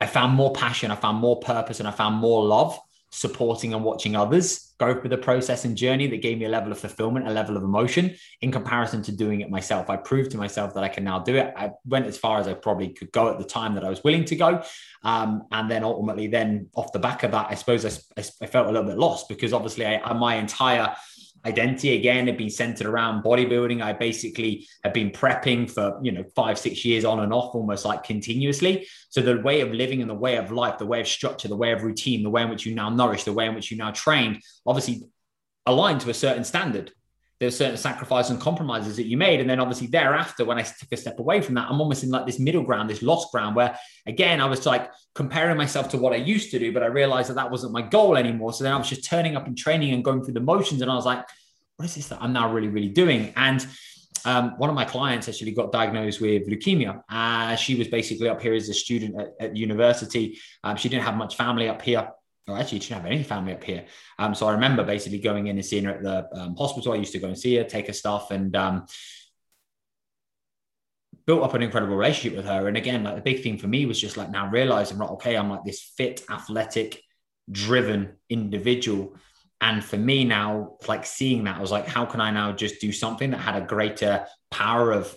[0.06, 2.78] I found more passion, I found more purpose, and I found more love
[3.10, 6.70] supporting and watching others go through the process and journey that gave me a level
[6.70, 9.90] of fulfillment, a level of emotion in comparison to doing it myself.
[9.90, 11.52] I proved to myself that I can now do it.
[11.56, 14.04] I went as far as I probably could go at the time that I was
[14.04, 14.62] willing to go.
[15.02, 18.68] Um, and then ultimately, then off the back of that, I suppose I, I felt
[18.68, 20.94] a little bit lost because obviously I, my entire
[21.46, 23.80] identity again had been centered around bodybuilding.
[23.82, 27.84] I basically had been prepping for, you know, five, six years on and off, almost
[27.84, 28.86] like continuously.
[29.10, 31.56] So the way of living and the way of life, the way of structure, the
[31.56, 33.76] way of routine, the way in which you now nourish, the way in which you
[33.76, 35.02] now trained, obviously
[35.64, 36.92] aligned to a certain standard.
[37.38, 39.40] There's certain sacrifices and compromises that you made.
[39.40, 42.10] And then obviously thereafter, when I took a step away from that, I'm almost in
[42.10, 45.98] like this middle ground, this lost ground where again, I was like comparing myself to
[45.98, 48.52] what I used to do, but I realized that that wasn't my goal anymore.
[48.54, 50.80] So then I was just turning up and training and going through the motions.
[50.80, 51.26] And I was like,
[51.76, 53.34] what is this that I'm now really, really doing?
[53.36, 53.66] And
[54.24, 57.02] um, one of my clients actually got diagnosed with leukemia.
[57.08, 60.38] Uh, she was basically up here as a student at, at university.
[60.64, 62.08] Um, she didn't have much family up here.
[62.48, 63.86] Or actually, she didn't have any family up here.
[64.18, 66.92] Um, so I remember basically going in and seeing her at the um, hospital.
[66.92, 68.86] I used to go and see her, take her stuff, and um,
[71.26, 72.68] built up an incredible relationship with her.
[72.68, 75.36] And again, like the big thing for me was just like now realizing, right, okay,
[75.36, 77.02] I'm like this fit, athletic,
[77.50, 79.16] driven individual
[79.60, 82.80] and for me now, like seeing that, I was like, how can I now just
[82.80, 85.16] do something that had a greater power of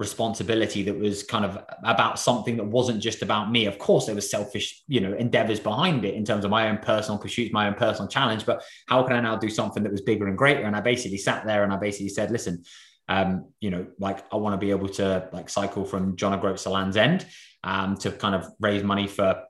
[0.00, 3.66] responsibility that was kind of about something that wasn't just about me.
[3.66, 6.78] Of course, there was selfish, you know, endeavors behind it in terms of my own
[6.78, 8.46] personal pursuits, my own personal challenge.
[8.46, 10.62] But how can I now do something that was bigger and greater?
[10.62, 12.64] And I basically sat there and I basically said, listen,
[13.08, 16.62] um, you know, like I want to be able to like cycle from John O'Groats
[16.62, 17.26] to Land's End
[17.62, 19.44] um, to kind of raise money for,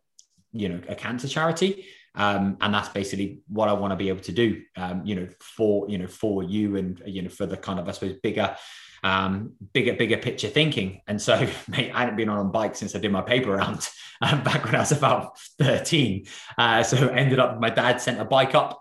[0.52, 1.86] you know, a cancer charity.
[2.16, 5.28] Um, and that's basically what I want to be able to do, um, you know,
[5.38, 8.56] for you know for you and you know for the kind of I suppose bigger,
[9.02, 11.00] um, bigger bigger picture thinking.
[11.06, 13.88] And so, mate, I hadn't been on a bike since I did my paper round
[14.22, 16.26] um, back when I was about thirteen.
[16.56, 18.80] Uh, so ended up my dad sent a bike up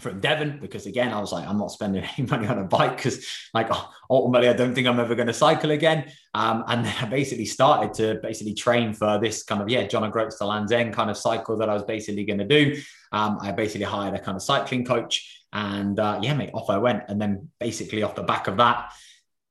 [0.00, 2.96] from Devon because again I was like I'm not spending any money on a bike
[2.96, 3.70] because like
[4.08, 7.44] ultimately I don't think I'm ever going to cycle again um, and then I basically
[7.44, 11.10] started to basically train for this kind of yeah John O'Groats to Land's End kind
[11.10, 12.80] of cycle that I was basically going to do
[13.12, 16.78] um, I basically hired a kind of cycling coach and uh, yeah mate off I
[16.78, 18.92] went and then basically off the back of that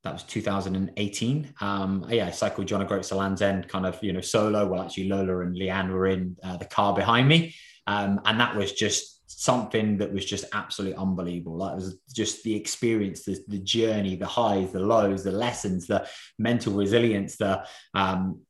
[0.04, 1.54] that was 2018.
[1.60, 4.66] Um, yeah, I cycled John O'Groats to Land's End, kind of, you know, solo.
[4.68, 7.54] Well, actually, Lola and Leanne were in uh, the car behind me.
[7.86, 11.58] Um, and that was just something that was just absolutely unbelievable.
[11.58, 15.88] Like it was just the experience, the, the journey, the highs, the lows, the lessons,
[15.88, 16.08] the
[16.38, 18.42] mental resilience, the um,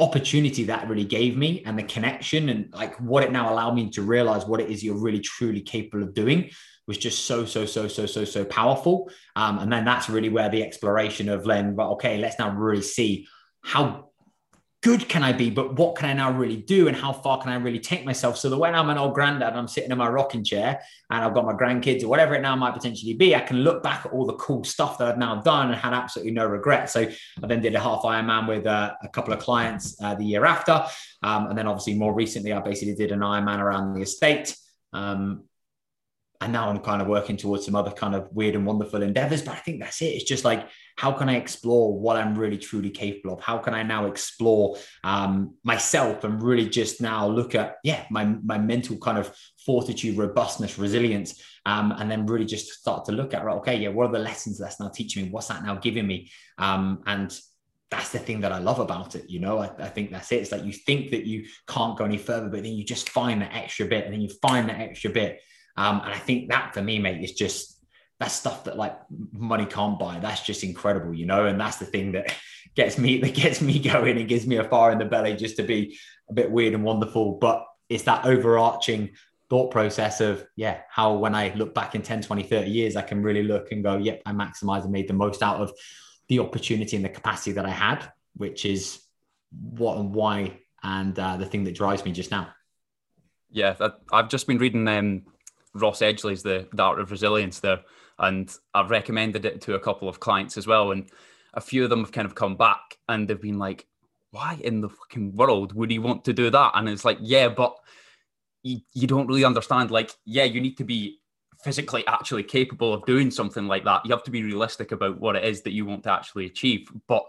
[0.00, 3.88] opportunity that really gave me and the connection and like what it now allowed me
[3.90, 6.50] to realize what it is you're really truly capable of doing
[6.86, 10.48] was just so so so so so so powerful um, and then that's really where
[10.48, 13.26] the exploration of then but okay let's now really see
[13.62, 14.10] how
[14.84, 17.50] good can I be, but what can I now really do and how far can
[17.50, 18.36] I really take myself?
[18.36, 21.24] So that when I'm an old granddad and I'm sitting in my rocking chair and
[21.24, 24.04] I've got my grandkids or whatever it now might potentially be, I can look back
[24.04, 26.90] at all the cool stuff that I've now done and had absolutely no regret.
[26.90, 30.24] So I then did a half Ironman with uh, a couple of clients uh, the
[30.24, 30.84] year after.
[31.22, 34.54] Um, and then obviously more recently, I basically did an Ironman around the estate.
[34.92, 35.44] Um,
[36.44, 39.40] and now I'm kind of working towards some other kind of weird and wonderful endeavors.
[39.40, 40.08] But I think that's it.
[40.08, 43.40] It's just like, how can I explore what I'm really truly capable of?
[43.42, 48.26] How can I now explore um, myself and really just now look at, yeah, my,
[48.44, 53.32] my mental kind of fortitude, robustness, resilience, um, and then really just start to look
[53.32, 55.30] at, right, okay, yeah, what are the lessons that's now teaching me?
[55.30, 56.30] What's that now giving me?
[56.58, 57.34] Um, and
[57.90, 59.30] that's the thing that I love about it.
[59.30, 60.42] You know, I, I, think that's it.
[60.42, 63.40] It's like you think that you can't go any further, but then you just find
[63.40, 65.40] that extra bit, and then you find that extra bit.
[65.76, 67.78] Um, and I think that for me, mate, is just
[68.20, 68.96] that's stuff that like
[69.32, 70.18] money can't buy.
[70.20, 71.46] That's just incredible, you know.
[71.46, 72.34] And that's the thing that
[72.74, 75.56] gets me that gets me going and gives me a fire in the belly just
[75.56, 77.38] to be a bit weird and wonderful.
[77.38, 79.10] But it's that overarching
[79.50, 83.02] thought process of yeah how when i look back in 10 20 30 years i
[83.02, 85.70] can really look and go yep i maximized and made the most out of
[86.28, 89.00] the opportunity and the capacity that I had, which is
[89.50, 92.48] what and why and uh, the thing that drives me just now.
[93.50, 93.74] Yeah,
[94.12, 95.22] I've just been reading um,
[95.74, 97.80] Ross Edgley's The, the Art of Resilience there,
[98.18, 100.92] and I've recommended it to a couple of clients as well.
[100.92, 101.10] And
[101.54, 103.86] a few of them have kind of come back and they've been like,
[104.30, 106.72] why in the fucking world would he want to do that?
[106.74, 107.76] And it's like, yeah, but
[108.62, 109.90] you, you don't really understand.
[109.90, 111.20] Like, yeah, you need to be
[111.62, 114.04] physically actually capable of doing something like that.
[114.04, 116.88] You have to be realistic about what it is that you want to actually achieve.
[117.06, 117.24] But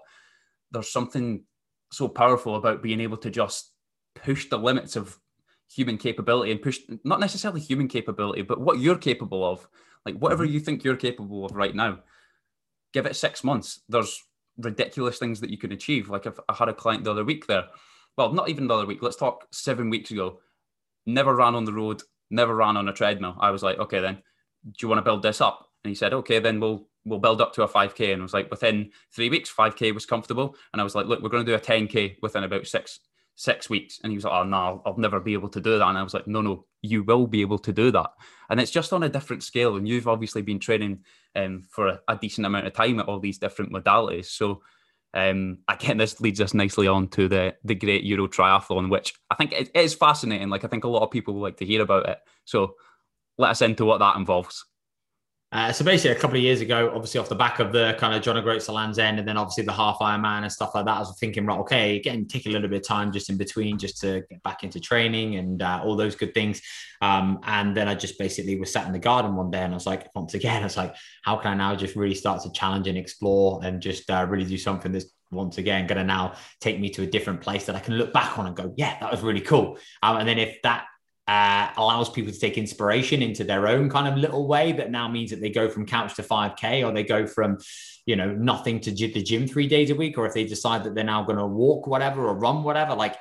[0.71, 1.43] there's something
[1.91, 3.71] so powerful about being able to just
[4.15, 5.17] push the limits of
[5.71, 9.67] human capability and push not necessarily human capability, but what you're capable of.
[10.05, 10.53] Like whatever mm-hmm.
[10.53, 11.99] you think you're capable of right now,
[12.93, 13.81] give it six months.
[13.89, 14.23] There's
[14.57, 16.09] ridiculous things that you can achieve.
[16.09, 17.65] Like if I had a client the other week there,
[18.17, 20.39] well, not even the other week, let's talk seven weeks ago,
[21.05, 23.35] never ran on the road, never ran on a treadmill.
[23.39, 25.67] I was like, okay, then do you want to build this up?
[25.83, 28.13] And he said, okay, then we'll we'll build up to a 5k.
[28.13, 30.55] And I was like, within three weeks, 5k was comfortable.
[30.73, 32.99] And I was like, look, we're going to do a 10k within about six
[33.35, 33.99] six weeks.
[34.03, 35.87] And he was like, oh no, I'll never be able to do that.
[35.87, 38.11] And I was like, no, no, you will be able to do that.
[38.49, 39.75] And it's just on a different scale.
[39.75, 40.99] And you've obviously been training
[41.35, 44.25] um, for a, a decent amount of time at all these different modalities.
[44.25, 44.61] So
[45.13, 49.35] um, again, this leads us nicely on to the the Great Euro Triathlon, which I
[49.35, 50.49] think it is fascinating.
[50.49, 52.19] Like I think a lot of people like to hear about it.
[52.43, 52.75] So
[53.37, 54.65] let us into what that involves.
[55.51, 58.13] Uh, so basically, a couple of years ago, obviously off the back of the kind
[58.13, 60.97] of John O'Groats Land's End, and then obviously the half Ironman and stuff like that,
[60.97, 63.77] I was thinking, right, okay, getting take a little bit of time just in between,
[63.77, 66.61] just to get back into training and uh, all those good things.
[67.01, 69.75] Um, and then I just basically was sat in the garden one day, and I
[69.75, 72.51] was like, once again, I was like, how can I now just really start to
[72.51, 76.33] challenge and explore and just uh, really do something that's once again going to now
[76.59, 78.97] take me to a different place that I can look back on and go, yeah,
[78.99, 79.77] that was really cool.
[80.01, 80.85] Um, and then if that
[81.27, 85.07] uh, allows people to take inspiration into their own kind of little way that now
[85.07, 87.57] means that they go from couch to 5k or they go from
[88.05, 90.93] you know nothing to the gym three days a week or if they decide that
[90.93, 93.15] they're now going to walk whatever or run whatever like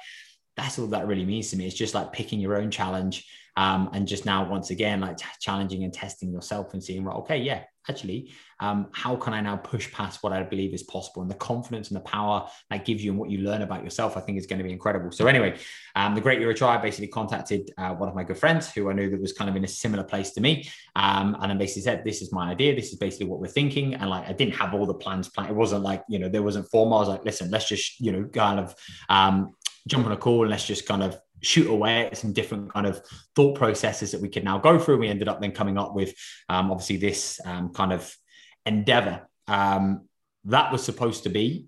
[0.57, 1.67] that's all that really means to me.
[1.67, 5.85] It's just like picking your own challenge um, and just now once again like challenging
[5.85, 9.93] and testing yourself and seeing right okay yeah actually um, how can i now push
[9.93, 11.23] past what i believe is possible?
[11.23, 14.17] And the confidence and the power that gives you and what you learn about yourself
[14.17, 15.11] i think is going to be incredible.
[15.11, 15.59] So anyway
[15.95, 18.93] um, the great euro tri basically contacted uh, one of my good friends who i
[18.93, 21.83] knew that was kind of in a similar place to me um, and then basically
[21.83, 22.75] said this is my idea.
[22.75, 23.95] This is basically what we're thinking.
[23.95, 25.51] And like i didn't have all the plans planned.
[25.51, 28.13] It wasn't like you know there wasn't formal i was like listen let's just you
[28.13, 28.75] know kind of
[29.09, 29.55] um,
[29.87, 32.87] jump on a call and let's just kind of shoot away at some different kind
[32.87, 33.03] of
[33.37, 34.99] thought processes that we could now go through.
[34.99, 36.15] We ended up then coming up with
[36.49, 38.17] um, obviously this um, kind of
[38.67, 40.09] endeavor um,
[40.45, 41.67] that was supposed to be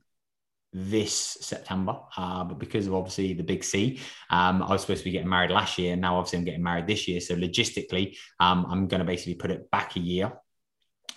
[0.73, 5.05] this September, uh, but because of obviously the big C, um, I was supposed to
[5.05, 5.93] be getting married last year.
[5.93, 7.21] And now obviously I'm getting married this year.
[7.21, 10.33] So logistically, um, I'm going to basically put it back a year.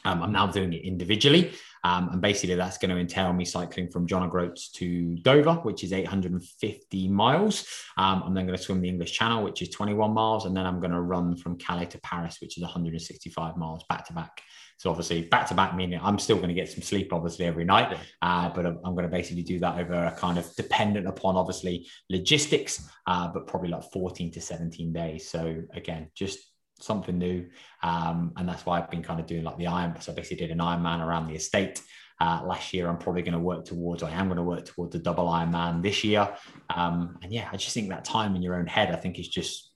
[0.06, 1.52] Um, I'm now doing it individually.
[1.84, 5.84] Um, and basically, that's going to entail me cycling from John O'Groats to Dover, which
[5.84, 7.66] is 850 miles.
[7.98, 10.46] Um, I'm then going to swim the English Channel, which is 21 miles.
[10.46, 14.06] And then I'm going to run from Calais to Paris, which is 165 miles back
[14.08, 14.42] to back.
[14.80, 17.66] So obviously, back to back meaning I'm still going to get some sleep, obviously, every
[17.66, 17.98] night.
[18.22, 21.36] Uh, but I'm, I'm, going to basically do that over a kind of dependent upon
[21.36, 25.30] obviously logistics, uh, but probably like 14 to 17 days.
[25.30, 26.40] So again, just
[26.80, 27.50] something new.
[27.84, 30.00] Um, and that's why I've been kind of doing like the Iron.
[30.00, 31.82] So I basically did an Ironman around the estate.
[32.22, 34.94] Uh, last year, I'm probably going to work towards, I am going to work towards
[34.94, 36.34] the double Ironman this year.
[36.70, 39.28] Um, and yeah, I just think that time in your own head, I think is
[39.28, 39.72] just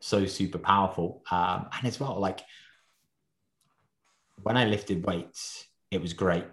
[0.00, 1.22] so super powerful.
[1.30, 2.40] Um, and as well, like
[4.42, 6.44] when I lifted weights, it was great.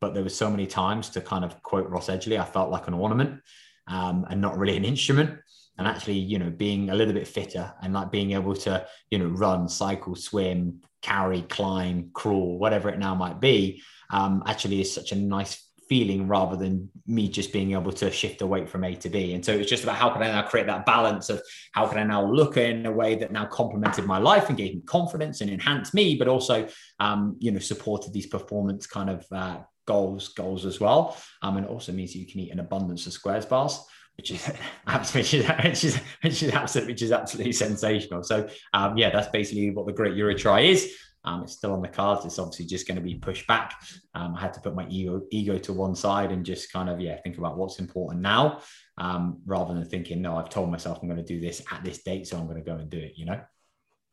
[0.00, 2.88] But there were so many times to kind of quote Ross Edgley, I felt like
[2.88, 3.40] an ornament
[3.86, 5.38] um, and not really an instrument
[5.78, 9.18] and actually you know being a little bit fitter and like being able to you
[9.18, 14.92] know run cycle swim carry climb crawl whatever it now might be um, actually is
[14.92, 15.61] such a nice
[15.92, 19.34] feeling rather than me just being able to shift the weight from A to B.
[19.34, 21.98] And so it's just about how can I now create that balance of how can
[21.98, 25.42] I now look in a way that now complemented my life and gave me confidence
[25.42, 26.66] and enhanced me, but also,
[26.98, 31.14] um, you know, supported these performance kind of uh, goals goals as well.
[31.42, 33.78] Um, and it also means you can eat an abundance of squares bars
[34.16, 34.46] which is
[35.12, 38.22] which is which is which is absolutely which is absolutely sensational.
[38.22, 40.90] So um, yeah, that's basically what the Great Euro Tri is.
[41.24, 42.24] Um, it's still on the cards.
[42.24, 43.74] It's obviously just going to be pushed back.
[44.14, 47.00] Um, I had to put my ego ego to one side and just kind of
[47.00, 48.60] yeah think about what's important now,
[48.98, 52.02] um, rather than thinking no, I've told myself I'm going to do this at this
[52.02, 53.12] date, so I'm going to go and do it.
[53.16, 53.40] You know.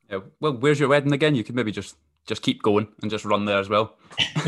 [0.10, 0.20] Yeah.
[0.40, 1.36] Well, where's your wedding again?
[1.36, 1.96] You could maybe just
[2.28, 3.98] just keep going and just run there as well.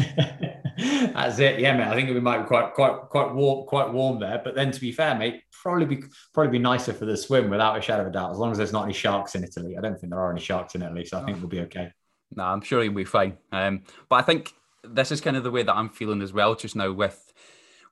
[0.77, 1.87] That's it, yeah, mate.
[1.87, 4.41] I think we might be quite, quite, quite warm, quite warm there.
[4.43, 7.77] But then, to be fair, mate, probably be probably be nicer for the swim without
[7.77, 8.31] a shadow of a doubt.
[8.31, 10.41] As long as there's not any sharks in Italy, I don't think there are any
[10.41, 11.91] sharks in Italy, so I think we'll be okay.
[12.35, 13.37] No, I'm sure you'll be fine.
[13.51, 16.55] Um, but I think this is kind of the way that I'm feeling as well,
[16.55, 17.33] just now with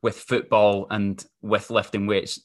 [0.02, 2.40] with football and with lifting weights.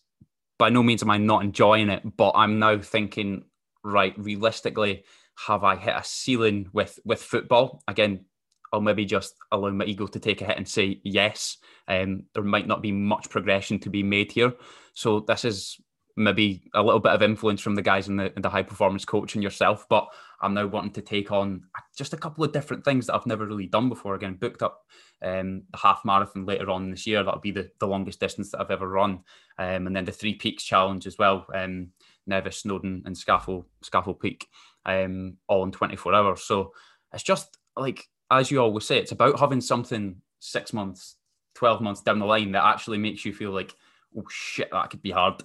[0.59, 3.45] By no means am I not enjoying it, but I'm now thinking,
[3.85, 5.05] right, realistically,
[5.47, 7.83] have I hit a ceiling with with football?
[7.89, 8.25] Again,
[8.73, 11.59] I'll maybe just allow my ego to take a hit and say yes.
[11.87, 14.53] Um, there might not be much progression to be made here.
[14.95, 15.81] So this is
[16.17, 19.05] maybe a little bit of influence from the guys in the, in the high performance
[19.05, 20.09] coach and yourself, but
[20.45, 21.63] I'm now wanting to take on
[21.97, 24.15] just a couple of different things that I've never really done before.
[24.15, 24.85] Again, booked up
[25.23, 27.25] um, the half marathon later on this year.
[27.25, 29.21] That'll be the, the longest distance that I've ever run.
[29.59, 31.47] Um, and then the Three Peaks Challenge as well.
[31.55, 31.93] Um,
[32.27, 34.47] Nevis, Snowdon, and Scafell, Scafell Peak,
[34.85, 36.43] um, all in 24 hours.
[36.43, 36.73] So
[37.13, 41.17] it's just like, as you always say, it's about having something six months,
[41.55, 43.75] 12 months down the line that actually makes you feel like,
[44.17, 45.43] oh shit, that could be hard.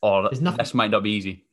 [0.00, 1.46] Or this might not be easy.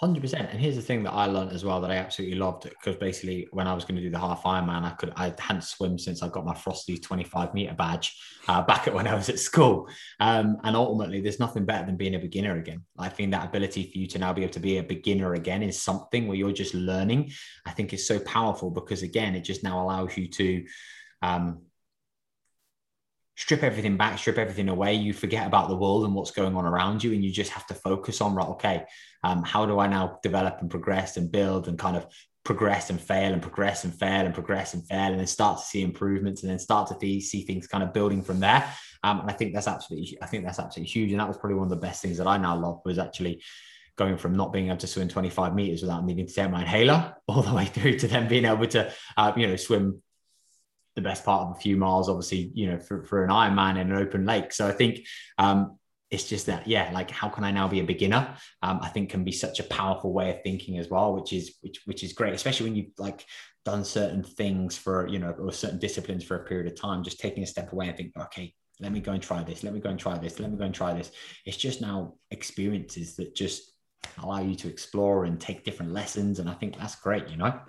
[0.00, 0.48] Hundred percent.
[0.50, 3.46] And here's the thing that I learned as well that I absolutely loved because basically
[3.50, 6.22] when I was going to do the half Ironman, I could I hadn't swim since
[6.22, 9.90] I got my Frosty 25 meter badge uh, back at when I was at school.
[10.18, 12.82] Um, and ultimately, there's nothing better than being a beginner again.
[12.98, 15.62] I think that ability for you to now be able to be a beginner again
[15.62, 17.32] is something where you're just learning.
[17.66, 20.64] I think is so powerful because again, it just now allows you to
[21.20, 21.60] um,
[23.36, 24.94] strip everything back, strip everything away.
[24.94, 27.66] You forget about the world and what's going on around you, and you just have
[27.66, 28.48] to focus on right.
[28.48, 28.84] Okay,
[29.22, 32.06] um, how do I now develop and progress and build and kind of
[32.44, 35.64] progress and fail and progress and fail and progress and fail, and then start to
[35.64, 38.72] see improvements and then start to see things kind of building from there.
[39.02, 41.10] Um, and I think that's absolutely, I think that's absolutely huge.
[41.10, 43.42] And that was probably one of the best things that I now love was actually
[43.96, 47.14] going from not being able to swim 25 meters without needing to take my inhaler
[47.28, 50.02] all the way through to then being able to, uh, you know, swim
[50.96, 53.92] the best part of a few miles, obviously, you know, for, for an Ironman in
[53.92, 54.52] an open lake.
[54.52, 55.06] So I think
[55.38, 55.78] um,
[56.10, 58.34] it's just that, yeah, like how can I now be a beginner?
[58.62, 61.54] Um, I think can be such a powerful way of thinking as well, which is
[61.60, 63.24] which which is great, especially when you've like
[63.64, 67.04] done certain things for you know or certain disciplines for a period of time.
[67.04, 69.62] Just taking a step away and think, okay, let me go and try this.
[69.62, 70.40] Let me go and try this.
[70.40, 71.12] Let me go and try this.
[71.46, 73.72] It's just now experiences that just
[74.22, 77.28] allow you to explore and take different lessons, and I think that's great.
[77.28, 77.60] You know.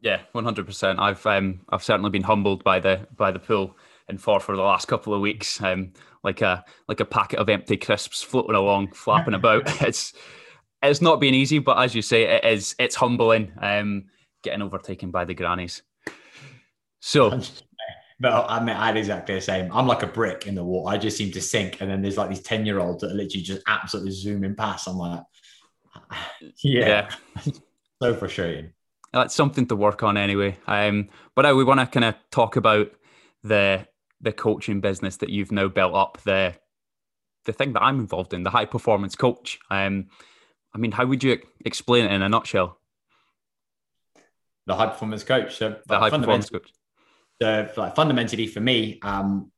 [0.00, 1.00] Yeah, one hundred percent.
[1.00, 3.76] I've um, I've certainly been humbled by the by the pool
[4.08, 5.60] in for for the last couple of weeks.
[5.60, 5.92] Um,
[6.24, 9.68] like a like a packet of empty crisps floating along, flapping about.
[9.86, 10.12] It's
[10.82, 12.74] it's not been easy, but as you say, it is.
[12.78, 13.52] It's humbling.
[13.60, 14.04] Um,
[14.42, 15.82] getting overtaken by the grannies.
[17.00, 17.40] So.
[18.20, 19.70] But I mean, I had exactly the same.
[19.72, 20.92] I'm like a brick in the water.
[20.92, 23.14] I just seem to sink, and then there's like these ten year olds that are
[23.14, 24.88] literally just absolutely zooming past.
[24.88, 25.22] I'm like,
[26.62, 27.08] yeah,
[27.44, 27.52] yeah.
[28.02, 28.72] so frustrating
[29.12, 30.56] that's something to work on anyway.
[30.66, 32.92] Um, but uh, we want to kind of talk about
[33.42, 33.86] the
[34.20, 36.18] the coaching business that you've now built up.
[36.24, 36.54] The
[37.44, 39.58] the thing that I'm involved in, the high performance coach.
[39.70, 40.08] Um,
[40.74, 42.78] I mean, how would you explain it in a nutshell?
[44.66, 45.56] The high performance coach.
[45.56, 46.72] So the high performance coach.
[47.40, 49.50] So, like fundamentally, for me, um,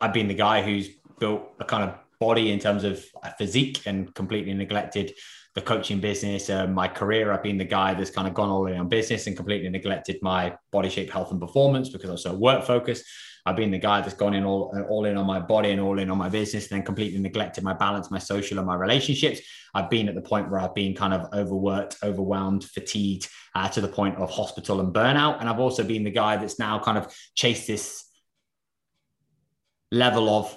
[0.00, 3.82] I've been the guy who's built a kind of body in terms of a physique
[3.86, 5.14] and completely neglected
[5.54, 8.66] the coaching business, uh, my career, I've been the guy that's kind of gone all
[8.66, 12.22] in on business and completely neglected my body shape, health, and performance because I was
[12.22, 13.04] so work focused.
[13.46, 15.98] I've been the guy that's gone in all, all in on my body and all
[15.98, 19.40] in on my business, and then completely neglected my balance, my social, and my relationships.
[19.74, 23.80] I've been at the point where I've been kind of overworked, overwhelmed, fatigued uh, to
[23.80, 25.40] the point of hospital and burnout.
[25.40, 28.04] And I've also been the guy that's now kind of chased this
[29.92, 30.56] level of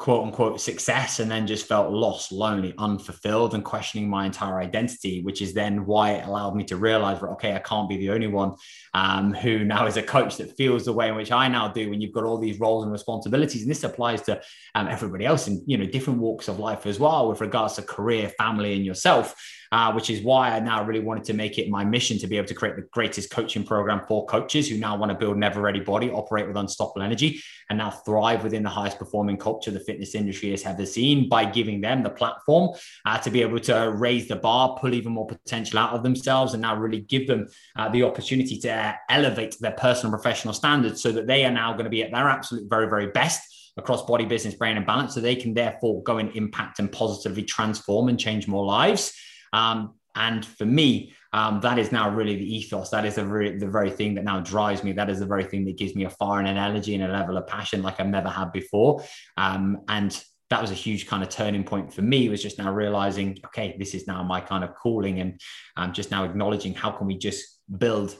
[0.00, 5.20] quote unquote success and then just felt lost, lonely, unfulfilled, and questioning my entire identity,
[5.20, 8.08] which is then why it allowed me to realize that, okay, I can't be the
[8.08, 8.54] only one
[8.94, 11.90] um, who now is a coach that feels the way in which I now do
[11.90, 13.60] when you've got all these roles and responsibilities.
[13.60, 14.40] And this applies to
[14.74, 17.82] um, everybody else in, you know, different walks of life as well, with regards to
[17.82, 19.34] career, family, and yourself
[19.72, 22.36] uh, which is why I now really wanted to make it my mission to be
[22.36, 25.60] able to create the greatest coaching program for coaches who now want to build never
[25.60, 29.80] ready body, operate with unstoppable energy, and now thrive within the highest performing culture the
[29.80, 32.76] fitness industry has ever seen by giving them the platform
[33.06, 36.52] uh, to be able to raise the bar, pull even more potential out of themselves,
[36.52, 41.12] and now really give them uh, the opportunity to elevate their personal professional standards so
[41.12, 43.40] that they are now going to be at their absolute very, very best
[43.76, 45.14] across body, business, brain, and balance.
[45.14, 49.12] So they can therefore go and impact and positively transform and change more lives.
[49.52, 52.90] Um, and for me, um, that is now really the ethos.
[52.90, 54.92] That is the very, the very thing that now drives me.
[54.92, 57.12] That is the very thing that gives me a fire and an energy and a
[57.12, 59.04] level of passion like I've never had before.
[59.36, 60.20] Um, and
[60.50, 63.76] that was a huge kind of turning point for me was just now realizing, okay,
[63.78, 65.40] this is now my kind of calling and
[65.76, 68.16] um, just now acknowledging how can we just build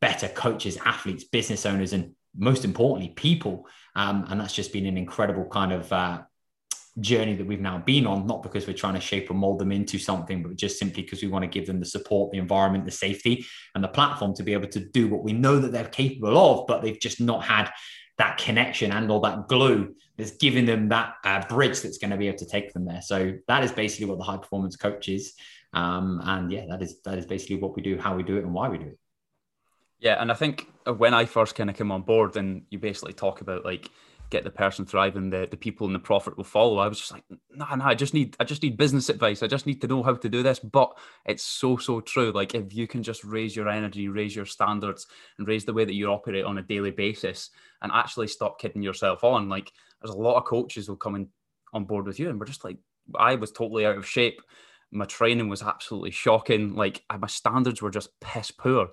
[0.00, 3.66] better coaches, athletes, business owners, and most importantly, people.
[3.94, 6.20] Um, and that's just been an incredible kind of uh,
[7.00, 9.72] journey that we've now been on, not because we're trying to shape or mold them
[9.72, 12.84] into something, but just simply because we want to give them the support, the environment,
[12.84, 13.44] the safety,
[13.74, 16.66] and the platform to be able to do what we know that they're capable of,
[16.66, 17.70] but they've just not had
[18.18, 22.16] that connection and all that glue that's giving them that uh, bridge that's going to
[22.16, 23.02] be able to take them there.
[23.02, 25.34] So that is basically what the high performance coach is.
[25.74, 28.44] Um, and yeah, that is that is basically what we do, how we do it,
[28.44, 28.98] and why we do it.
[29.98, 33.12] Yeah, and I think when I first kind of came on board, and you basically
[33.12, 33.90] talk about like
[34.30, 36.78] get the person thriving, the, the people and the profit will follow.
[36.78, 39.42] I was just like, nah, nah, I just need I just need business advice.
[39.42, 40.58] I just need to know how to do this.
[40.58, 42.32] But it's so, so true.
[42.32, 45.06] Like if you can just raise your energy, raise your standards,
[45.38, 47.50] and raise the way that you operate on a daily basis
[47.82, 49.48] and actually stop kidding yourself on.
[49.48, 49.72] Like
[50.02, 51.28] there's a lot of coaches will come in
[51.72, 52.78] on board with you and we're just like,
[53.14, 54.40] I was totally out of shape.
[54.90, 56.74] My training was absolutely shocking.
[56.74, 58.88] Like my standards were just piss poor.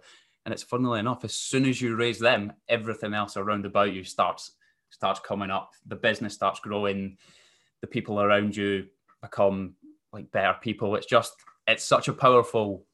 [0.45, 4.03] And it's funnily enough, as soon as you raise them, everything else around about you
[4.03, 4.51] starts
[4.93, 7.17] starts coming up, the business starts growing,
[7.81, 8.85] the people around you
[9.21, 9.75] become
[10.11, 10.95] like better people.
[10.95, 11.33] It's just
[11.67, 12.85] it's such a powerful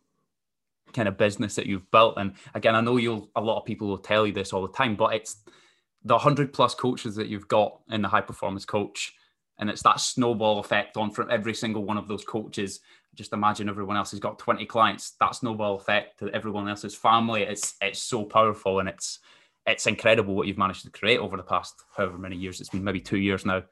[0.94, 2.16] kind of business that you've built.
[2.18, 4.74] And again, I know you'll a lot of people will tell you this all the
[4.74, 5.38] time, but it's
[6.04, 9.14] the hundred plus coaches that you've got in the high performance coach.
[9.58, 12.80] And it's that snowball effect on from every single one of those coaches.
[13.14, 15.12] Just imagine everyone else has got 20 clients.
[15.20, 17.44] That snowball effect to everyone else's family.
[17.44, 19.20] It's it's so powerful and it's
[19.70, 22.60] it's incredible what you've managed to create over the past however many years.
[22.60, 23.64] It's been maybe two years now.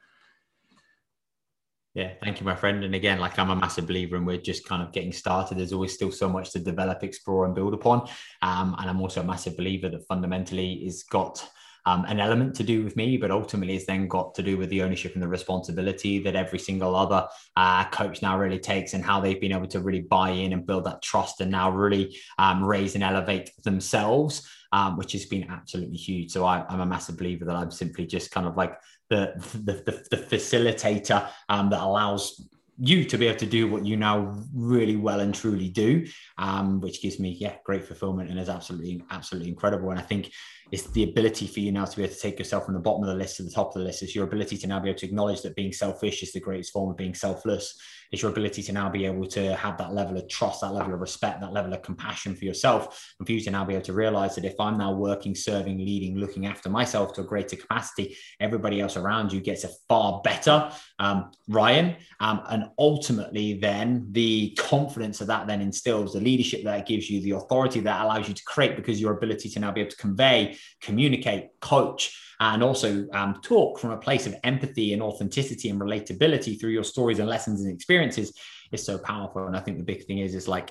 [1.94, 2.84] Yeah, thank you, my friend.
[2.84, 5.58] And again, like I'm a massive believer, and we're just kind of getting started.
[5.58, 8.08] There's always still so much to develop, explore, and build upon.
[8.42, 11.44] Um, and I'm also a massive believer that fundamentally is got
[11.86, 14.68] um, an element to do with me, but ultimately it's then got to do with
[14.68, 17.26] the ownership and the responsibility that every single other
[17.56, 20.66] uh, coach now really takes and how they've been able to really buy in and
[20.66, 25.48] build that trust and now really um, raise and elevate themselves um, which has been
[25.50, 26.30] absolutely huge.
[26.30, 28.78] So I, am a massive believer that I'm simply just kind of like
[29.10, 29.32] the
[29.64, 32.48] the, the, the facilitator um, that allows
[32.80, 36.06] you to be able to do what you now really well and truly do,
[36.38, 39.90] um, which gives me yeah great fulfillment and is absolutely absolutely incredible.
[39.90, 40.30] And I think
[40.70, 43.02] it's the ability for you now to be able to take yourself from the bottom
[43.02, 44.02] of the list to the top of the list.
[44.02, 46.72] Is your ability to now be able to acknowledge that being selfish is the greatest
[46.72, 50.16] form of being selfless it's your ability to now be able to have that level
[50.16, 53.40] of trust, that level of respect, that level of compassion for yourself, and for you
[53.40, 56.68] to now be able to realize that if I'm now working, serving, leading, looking after
[56.68, 61.96] myself to a greater capacity, everybody else around you gets a far better um, Ryan.
[62.20, 67.20] Um, and ultimately, then the confidence that that then instills, the leadership that gives you,
[67.20, 69.96] the authority that allows you to create because your ability to now be able to
[69.96, 75.80] convey, communicate, coach and also um, talk from a place of empathy and authenticity and
[75.80, 78.32] relatability through your stories and lessons and experiences
[78.70, 79.46] is so powerful.
[79.46, 80.70] And I think the big thing is, is like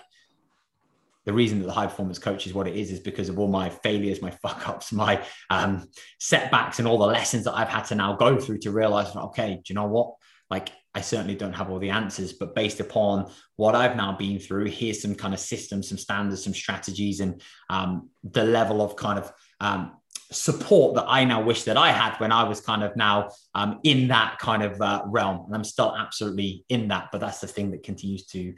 [1.26, 3.50] the reason that the high performance coach is what it is is because of all
[3.50, 5.88] my failures, my fuck ups, my um,
[6.20, 9.56] setbacks, and all the lessons that I've had to now go through to realize, okay,
[9.56, 10.14] do you know what?
[10.50, 14.40] Like, I certainly don't have all the answers, but based upon what I've now been
[14.40, 18.96] through, here's some kind of systems, some standards, some strategies, and um, the level of
[18.96, 19.92] kind of um,
[20.32, 23.80] support that I now wish that I had when I was kind of now um,
[23.84, 25.46] in that kind of uh, realm.
[25.46, 28.54] And I'm still absolutely in that, but that's the thing that continues to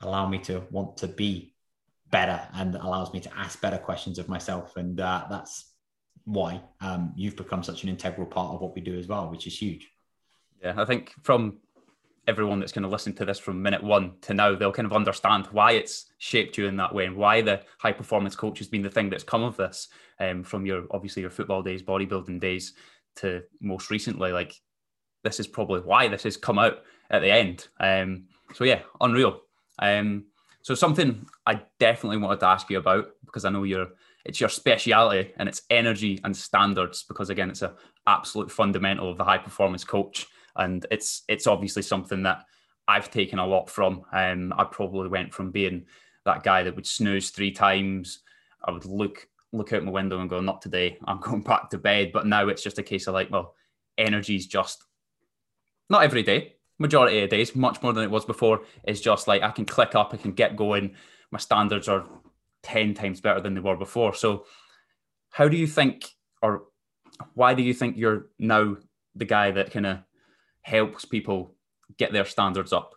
[0.00, 1.54] allow me to want to be
[2.10, 4.76] better and allows me to ask better questions of myself.
[4.76, 5.72] And uh, that's
[6.24, 9.46] why um, you've become such an integral part of what we do as well, which
[9.46, 9.90] is huge.
[10.62, 11.58] Yeah, I think from
[12.28, 14.92] everyone that's going to listen to this from minute one to now, they'll kind of
[14.92, 18.68] understand why it's shaped you in that way and why the high performance coach has
[18.68, 19.88] been the thing that's come of this
[20.20, 22.74] um, from your obviously your football days, bodybuilding days
[23.16, 24.32] to most recently.
[24.32, 24.54] Like
[25.24, 27.68] this is probably why this has come out at the end.
[27.80, 29.40] Um, so yeah, unreal.
[29.78, 30.26] Um,
[30.62, 33.88] so something I definitely wanted to ask you about because I know you're
[34.24, 37.74] it's your speciality and it's energy and standards because again it's a
[38.06, 42.44] absolute fundamental of the high performance coach and it's it's obviously something that
[42.88, 44.02] I've taken a lot from.
[44.12, 45.86] Um, I probably went from being
[46.24, 48.20] that guy that would snooze three times.
[48.64, 50.98] I would look look out my window and go, "Not today.
[51.04, 53.54] I'm going back to bed." But now it's just a case of like, well,
[53.98, 54.84] energy is just
[55.88, 56.54] not every day.
[56.78, 59.94] Majority of days, much more than it was before, is just like I can click
[59.94, 60.94] up, I can get going.
[61.30, 62.06] My standards are
[62.62, 64.14] ten times better than they were before.
[64.14, 64.46] So,
[65.30, 66.08] how do you think,
[66.42, 66.64] or
[67.34, 68.76] why do you think you're now
[69.14, 69.98] the guy that kind of
[70.62, 71.54] helps people
[71.98, 72.94] get their standards up?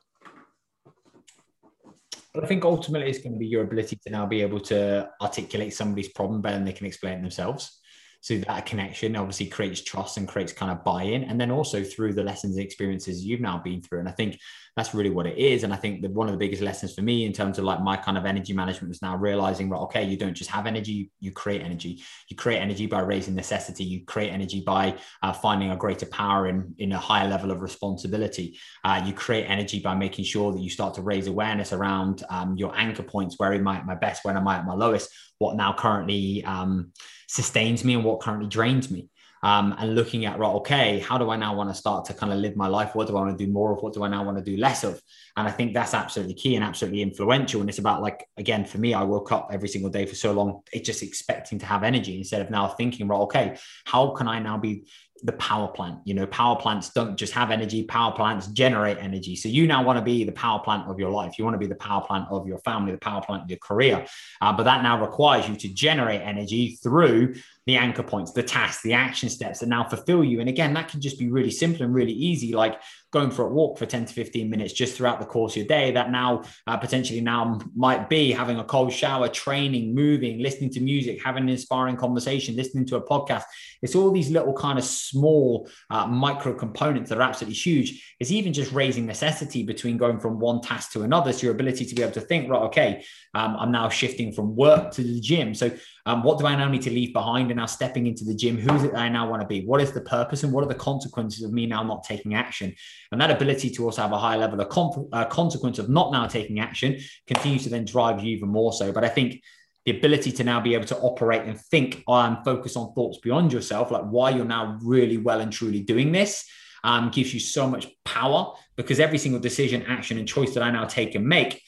[2.34, 5.10] But I think ultimately it's going to be your ability to now be able to
[5.22, 7.80] articulate somebody's problem better than they can explain it themselves.
[8.26, 12.14] So that connection obviously creates trust and creates kind of buy-in, and then also through
[12.14, 14.00] the lessons and experiences you've now been through.
[14.00, 14.40] And I think
[14.76, 15.64] that's really what it is.
[15.64, 17.82] And I think that one of the biggest lessons for me in terms of like
[17.82, 21.12] my kind of energy management was now realizing, right, okay, you don't just have energy,
[21.20, 22.04] you create energy.
[22.28, 23.84] You create energy by raising necessity.
[23.84, 27.62] You create energy by uh, finding a greater power in in a higher level of
[27.62, 28.58] responsibility.
[28.84, 32.58] Uh, you create energy by making sure that you start to raise awareness around um,
[32.58, 33.36] your anchor points.
[33.38, 34.26] Where am I at my best?
[34.26, 35.10] When am I at my lowest?
[35.38, 36.92] What now currently um,
[37.28, 39.10] sustains me and what currently drains me.
[39.44, 42.34] Um, and looking at right, okay, how do I now want to start to kind
[42.34, 42.96] of live my life?
[42.96, 43.84] What do I want to do more of?
[43.84, 45.00] What do I now want to do less of?
[45.38, 47.62] And I think that's absolutely key and absolutely influential.
[47.62, 50.32] And it's about like again for me, I woke up every single day for so
[50.32, 54.28] long, it's just expecting to have energy instead of now thinking, right, okay, how can
[54.28, 54.88] I now be
[55.24, 56.00] the power plant.
[56.04, 59.36] You know, power plants don't just have energy, power plants generate energy.
[59.36, 61.38] So you now want to be the power plant of your life.
[61.38, 63.60] You want to be the power plant of your family, the power plant of your
[63.60, 64.06] career.
[64.42, 67.36] Uh, but that now requires you to generate energy through
[67.66, 70.40] the anchor points, the tasks, the action steps that now fulfill you.
[70.40, 72.80] And again, that can just be really simple and really easy, like
[73.12, 75.66] going for a walk for 10 to 15 minutes just throughout the course of your
[75.66, 75.92] day.
[75.92, 80.80] That now uh, potentially now might be having a cold shower, training, moving, listening to
[80.80, 83.44] music, having an inspiring conversation, listening to a podcast.
[83.82, 88.16] It's all these little kind of small uh, micro components that are absolutely huge.
[88.20, 91.34] It's even just raising necessity between going from one task to another.
[91.34, 93.04] So your ability to be able to think, right, okay,
[93.34, 95.56] um, I'm now shifting from work to the gym.
[95.56, 95.72] So
[96.08, 97.50] um, what do I now need to leave behind?
[97.50, 99.66] And now stepping into the gym, who is it I now want to be?
[99.66, 102.76] What is the purpose and what are the consequences of me now not taking action?
[103.12, 106.12] And that ability to also have a high level of comp- uh, consequence of not
[106.12, 108.92] now taking action continues to then drive you even more so.
[108.92, 109.42] But I think
[109.86, 113.52] the ability to now be able to operate and think and focus on thoughts beyond
[113.52, 116.48] yourself, like why you're now really well and truly doing this,
[116.84, 120.70] um, gives you so much power because every single decision, action, and choice that I
[120.70, 121.64] now take and make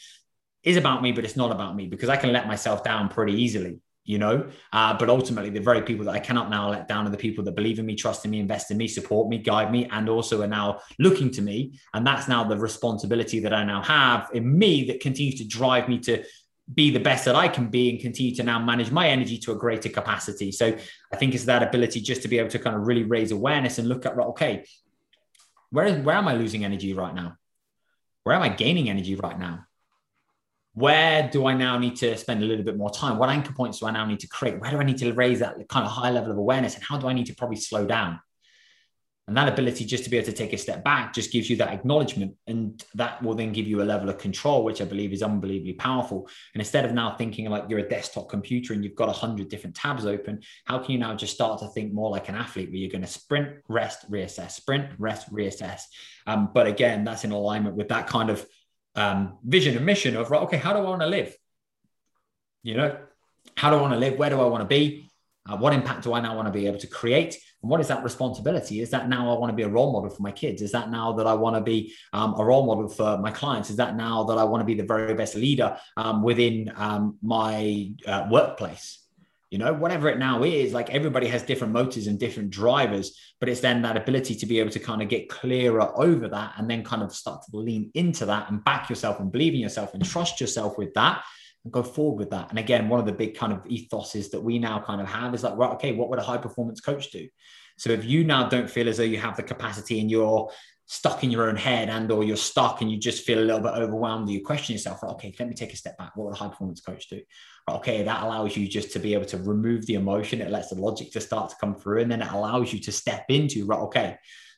[0.62, 3.34] is about me, but it's not about me because I can let myself down pretty
[3.34, 4.50] easily you know.
[4.74, 7.44] Uh, but ultimately, the very people that I cannot now let down are the people
[7.44, 10.10] that believe in me, trust in me, invest in me, support me, guide me, and
[10.10, 11.78] also are now looking to me.
[11.94, 15.88] And that's now the responsibility that I now have in me that continues to drive
[15.90, 16.24] me to
[16.74, 19.52] be the best that I can be and continue to now manage my energy to
[19.52, 20.52] a greater capacity.
[20.52, 20.76] So
[21.14, 23.78] I think it's that ability just to be able to kind of really raise awareness
[23.78, 24.66] and look at, right, okay,
[25.70, 27.38] where, where am I losing energy right now?
[28.24, 29.66] Where am I gaining energy right now?
[30.78, 33.18] Where do I now need to spend a little bit more time?
[33.18, 34.60] What anchor points do I now need to create?
[34.60, 36.76] Where do I need to raise that kind of high level of awareness?
[36.76, 38.20] And how do I need to probably slow down?
[39.28, 41.56] And that ability just to be able to take a step back just gives you
[41.58, 42.36] that acknowledgement.
[42.46, 45.74] And that will then give you a level of control, which I believe is unbelievably
[45.74, 46.30] powerful.
[46.54, 49.50] And instead of now thinking like you're a desktop computer and you've got a hundred
[49.50, 52.70] different tabs open, how can you now just start to think more like an athlete
[52.70, 55.82] where you're going to sprint, rest, reassess, sprint, rest, reassess.
[56.28, 58.48] Um, but again, that's in alignment with that kind of
[58.98, 61.36] um, vision and mission of right, okay, how do I want to live?
[62.64, 62.98] You know,
[63.56, 64.18] how do I want to live?
[64.18, 65.10] Where do I want to be?
[65.48, 67.38] Uh, what impact do I now want to be able to create?
[67.62, 68.82] And what is that responsibility?
[68.82, 70.62] Is that now I want to be a role model for my kids?
[70.62, 73.70] Is that now that I want to be um, a role model for my clients?
[73.70, 77.18] Is that now that I want to be the very best leader um, within um,
[77.22, 79.07] my uh, workplace?
[79.50, 83.48] You know whatever it now is like everybody has different motives and different drivers but
[83.48, 86.70] it's then that ability to be able to kind of get clearer over that and
[86.70, 89.94] then kind of start to lean into that and back yourself and believe in yourself
[89.94, 91.24] and trust yourself with that
[91.64, 92.50] and go forward with that.
[92.50, 95.34] And again one of the big kind of ethoses that we now kind of have
[95.34, 97.28] is like right okay what would a high performance coach do?
[97.78, 100.50] So if you now don't feel as though you have the capacity and you're
[100.88, 103.60] stuck in your own head and or you're stuck and you just feel a little
[103.60, 106.16] bit overwhelmed you question yourself okay let me take a step back.
[106.16, 107.22] What would a high performance coach do
[107.68, 110.76] okay that allows you just to be able to remove the emotion it lets the
[110.76, 113.80] logic to start to come through and then it allows you to step into right
[113.80, 114.18] okay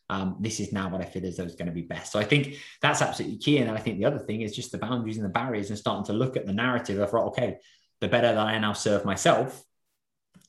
[0.09, 2.11] um, this is now what I feel as though is going to be best.
[2.11, 3.59] So I think that's absolutely key.
[3.59, 6.05] And I think the other thing is just the boundaries and the barriers and starting
[6.05, 7.57] to look at the narrative of, right, okay,
[8.01, 9.63] the better that I now serve myself,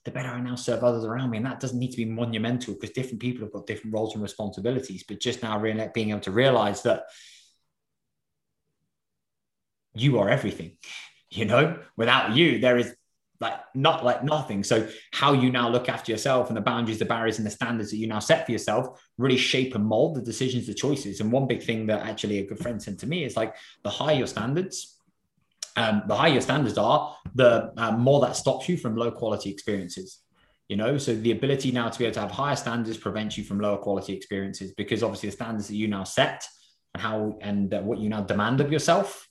[0.04, 1.36] the better I now serve others around me.
[1.36, 4.22] And that doesn't need to be monumental because different people have got different roles and
[4.22, 5.04] responsibilities.
[5.06, 7.04] But just now really being able to realize that
[9.94, 10.78] you are everything,
[11.30, 12.94] you know, without you, there is
[13.40, 14.62] like not like nothing.
[14.62, 17.90] So how you now look after yourself and the boundaries, the barriers, and the standards
[17.90, 21.20] that you now set for yourself really shape and mold the decisions, the choices.
[21.20, 23.90] And one big thing that actually a good friend said to me is like the
[23.90, 24.98] higher your standards,
[25.76, 29.50] um, the higher your standards are, the uh, more that stops you from low quality
[29.50, 30.18] experiences.
[30.68, 33.42] You know, so the ability now to be able to have higher standards prevents you
[33.42, 36.46] from lower quality experiences because obviously the standards that you now set
[36.94, 39.29] and how and uh, what you now demand of yourself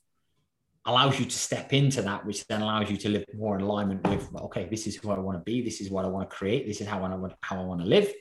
[0.85, 4.07] allows you to step into that, which then allows you to live more in alignment
[4.07, 6.35] with, okay, this is who I want to be, this is what I want to
[6.35, 8.11] create, this is how I want how I want to live,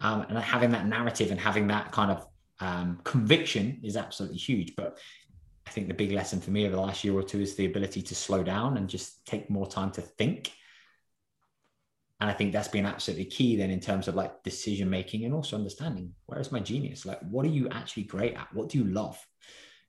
[0.00, 2.26] um, and having that narrative and having that kind of
[2.60, 4.76] um, conviction is absolutely huge.
[4.76, 4.98] But
[5.66, 7.66] I think the big lesson for me over the last year or two is the
[7.66, 10.52] ability to slow down and just take more time to think.
[12.20, 15.34] And I think that's been absolutely key then in terms of like decision making and
[15.34, 17.04] also understanding where is my genius?
[17.04, 18.48] Like, what are you actually great at?
[18.54, 19.18] What do you love?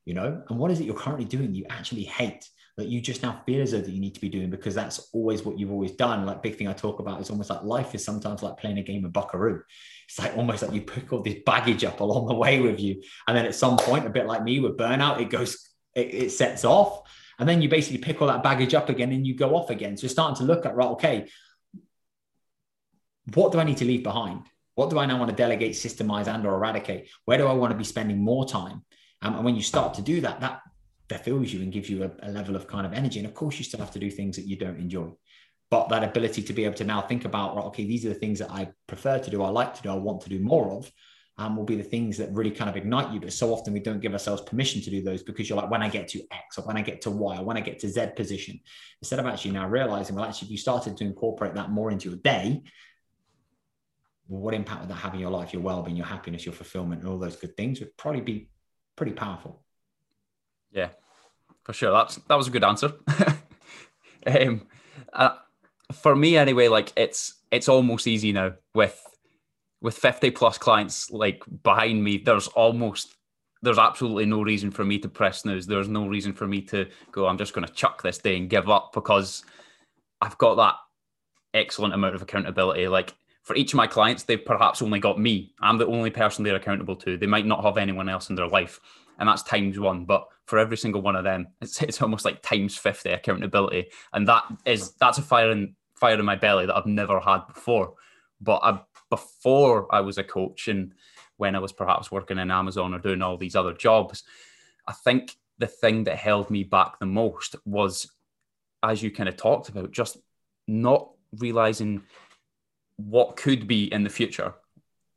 [0.08, 2.50] You know, and what is it you're currently doing you actually hate?
[2.78, 5.10] that you just now feel as though that you need to be doing because that's
[5.12, 6.28] always what you've always done.
[6.28, 8.84] Like big thing I talk about is almost like life is sometimes like playing a
[8.84, 9.64] game of buckaroo.
[10.08, 13.02] It's like almost like you pick all this baggage up along the way with you.
[13.28, 16.32] And then at some point, a bit like me with burnout, it goes, it, it
[16.32, 17.02] sets off.
[17.40, 19.98] And then you basically pick all that baggage up again and you go off again.
[19.98, 21.30] So you're starting to look at, right, okay,
[23.34, 24.44] what do I need to leave behind?
[24.76, 27.10] What do I now want to delegate, systemize, and or eradicate?
[27.26, 28.84] Where do I want to be spending more time?
[29.22, 30.62] Um, and when you start to do that, that
[31.10, 33.20] fulfills you and gives you a, a level of kind of energy.
[33.20, 35.10] And of course, you still have to do things that you don't enjoy.
[35.70, 38.16] But that ability to be able to now think about, right, okay, these are the
[38.16, 40.72] things that I prefer to do, I like to do, I want to do more
[40.72, 40.92] of,
[41.38, 43.20] um, will be the things that really kind of ignite you.
[43.20, 45.84] But so often we don't give ourselves permission to do those because you're like, when
[45.84, 47.90] I get to X or when I get to Y or when I get to
[47.90, 48.60] Z position,
[49.02, 52.10] instead of actually now realizing, well, actually, if you started to incorporate that more into
[52.10, 52.64] your day,
[54.28, 57.02] well, what impact would that have in your life, your well-being, your happiness, your fulfillment,
[57.02, 58.50] and all those good things would probably be
[58.98, 59.62] pretty powerful.
[60.72, 60.90] Yeah,
[61.64, 61.94] for sure.
[61.94, 62.94] That's that was a good answer.
[64.28, 64.68] um,
[65.14, 65.36] uh,
[65.94, 69.02] for me anyway, like it's it's almost easy now with
[69.82, 72.18] with 50 plus clients like behind me.
[72.18, 73.16] There's almost
[73.62, 75.66] there's absolutely no reason for me to press snooze.
[75.66, 77.28] There's no reason for me to go.
[77.28, 79.44] I'm just going to chuck this day and give up because
[80.22, 80.76] I've got that
[81.54, 82.88] excellent amount of accountability.
[82.88, 83.16] Like
[83.48, 85.54] for each of my clients, they've perhaps only got me.
[85.62, 87.18] I'm the only person they're accountable to.
[87.18, 88.82] They might not have anyone else in their life
[89.20, 90.04] and that's times one.
[90.04, 93.88] But for every single one of them, it's, it's almost like times 50 accountability.
[94.12, 97.48] And that is, that's a fire in, fire in my belly that I've never had
[97.48, 97.94] before.
[98.42, 100.94] But I, before I was a coach and
[101.38, 104.26] when I was perhaps working in Amazon or doing all these other jobs,
[104.86, 108.12] I think the thing that held me back the most was,
[108.84, 110.18] as you kind of talked about, just
[110.68, 112.04] not realizing
[112.98, 114.54] what could be in the future.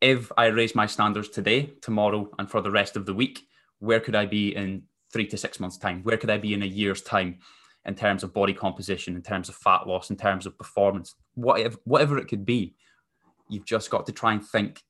[0.01, 3.47] If I raise my standards today, tomorrow, and for the rest of the week,
[3.81, 6.03] where could I be in three to six months' time?
[6.03, 7.39] Where could I be in a year's time
[7.85, 11.77] in terms of body composition, in terms of fat loss, in terms of performance, whatever,
[11.85, 12.77] whatever it could be?
[13.49, 14.83] You've just got to try and think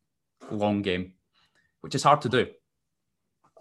[0.51, 1.15] long game,
[1.81, 2.49] which is hard to do.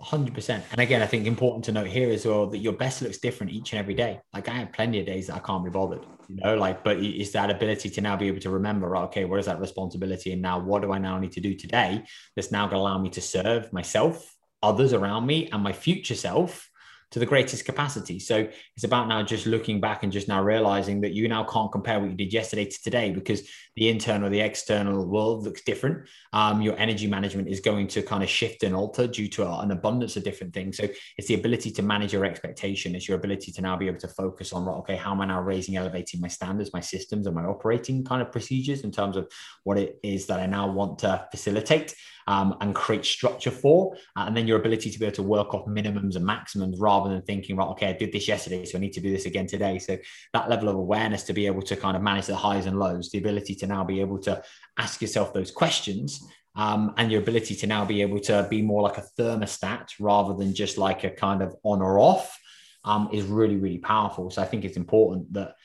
[0.01, 0.61] 100%.
[0.71, 3.51] And again, I think important to note here as well that your best looks different
[3.51, 4.19] each and every day.
[4.33, 6.97] Like I have plenty of days that I can't be bothered, you know, like, but
[6.97, 10.31] it's that ability to now be able to remember, okay, where is that responsibility?
[10.33, 12.03] And now what do I now need to do today
[12.35, 16.15] that's now going to allow me to serve myself others around me and my future
[16.15, 16.68] self
[17.11, 18.19] to the greatest capacity.
[18.19, 21.71] So it's about now just looking back and just now realizing that you now can't
[21.71, 26.07] compare what you did yesterday to today because the internal, the external world looks different.
[26.33, 29.71] Um, your energy management is going to kind of shift and alter due to an
[29.71, 30.77] abundance of different things.
[30.77, 30.87] So
[31.17, 32.95] it's the ability to manage your expectation.
[32.95, 35.41] It's your ability to now be able to focus on, okay, how am I now
[35.41, 39.31] raising, elevating my standards, my systems, and my operating kind of procedures in terms of
[39.63, 41.95] what it is that I now want to facilitate
[42.29, 43.95] um, and create structure for.
[44.15, 47.09] Uh, and then your ability to be able to work off minimums and maximums rather
[47.09, 49.47] than thinking, right, okay, I did this yesterday, so I need to do this again
[49.47, 49.79] today.
[49.79, 49.97] So
[50.33, 53.09] that level of awareness to be able to kind of manage the highs and lows,
[53.09, 54.43] the ability to now be able to
[54.77, 56.23] ask yourself those questions
[56.55, 60.35] um, and your ability to now be able to be more like a thermostat rather
[60.35, 62.39] than just like a kind of on or off
[62.85, 64.29] um, is really, really powerful.
[64.29, 65.55] So I think it's important that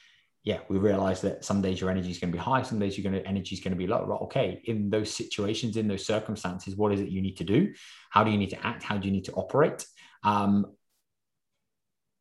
[0.44, 2.98] yeah, we realize that some days your energy is going to be high, some days
[2.98, 4.04] your energy is going to be low.
[4.04, 4.20] Right?
[4.22, 7.72] Okay, in those situations, in those circumstances, what is it you need to do?
[8.10, 8.82] How do you need to act?
[8.82, 9.86] How do you need to operate?
[10.22, 10.66] Um,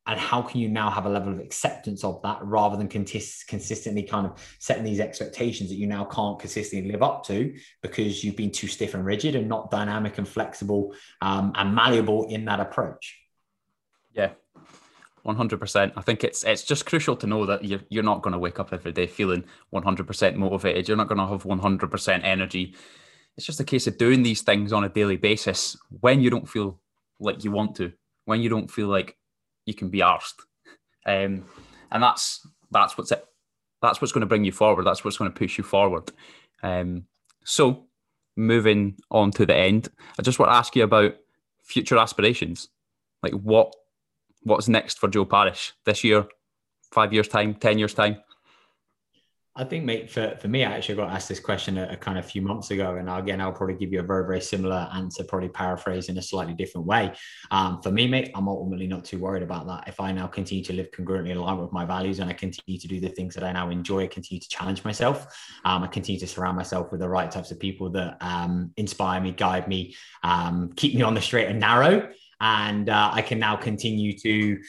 [0.05, 3.47] and how can you now have a level of acceptance of that rather than consist-
[3.47, 8.23] consistently kind of setting these expectations that you now can't consistently live up to because
[8.23, 12.45] you've been too stiff and rigid and not dynamic and flexible um, and malleable in
[12.45, 13.17] that approach?
[14.13, 14.31] Yeah,
[15.23, 15.93] one hundred percent.
[15.95, 18.59] I think it's it's just crucial to know that you're you're not going to wake
[18.59, 20.87] up every day feeling one hundred percent motivated.
[20.87, 22.75] You're not going to have one hundred percent energy.
[23.35, 26.47] It's just a case of doing these things on a daily basis when you don't
[26.47, 26.79] feel
[27.19, 27.91] like you want to,
[28.25, 29.17] when you don't feel like
[29.65, 30.39] you can be arsed,
[31.05, 31.45] um,
[31.91, 33.25] and that's that's what's it.
[33.81, 34.85] That's what's going to bring you forward.
[34.85, 36.11] That's what's going to push you forward.
[36.61, 37.05] Um,
[37.43, 37.87] so,
[38.37, 41.15] moving on to the end, I just want to ask you about
[41.63, 42.69] future aspirations.
[43.21, 43.73] Like, what
[44.43, 46.25] what's next for Joe Parish this year,
[46.91, 48.17] five years time, ten years time?
[49.55, 52.17] I think, mate, for, for me, I actually got asked this question a, a, kind
[52.17, 52.95] of few months ago.
[52.95, 56.23] And again, I'll probably give you a very, very similar answer, probably paraphrase in a
[56.23, 57.13] slightly different way.
[57.51, 59.87] Um, for me, mate, I'm ultimately not too worried about that.
[59.87, 62.79] If I now continue to live congruently in line with my values and I continue
[62.79, 65.27] to do the things that I now enjoy, I continue to challenge myself.
[65.65, 69.21] Um, I continue to surround myself with the right types of people that um, inspire
[69.21, 72.09] me, guide me, um, keep me on the straight and narrow
[72.43, 74.59] and uh, I can now continue to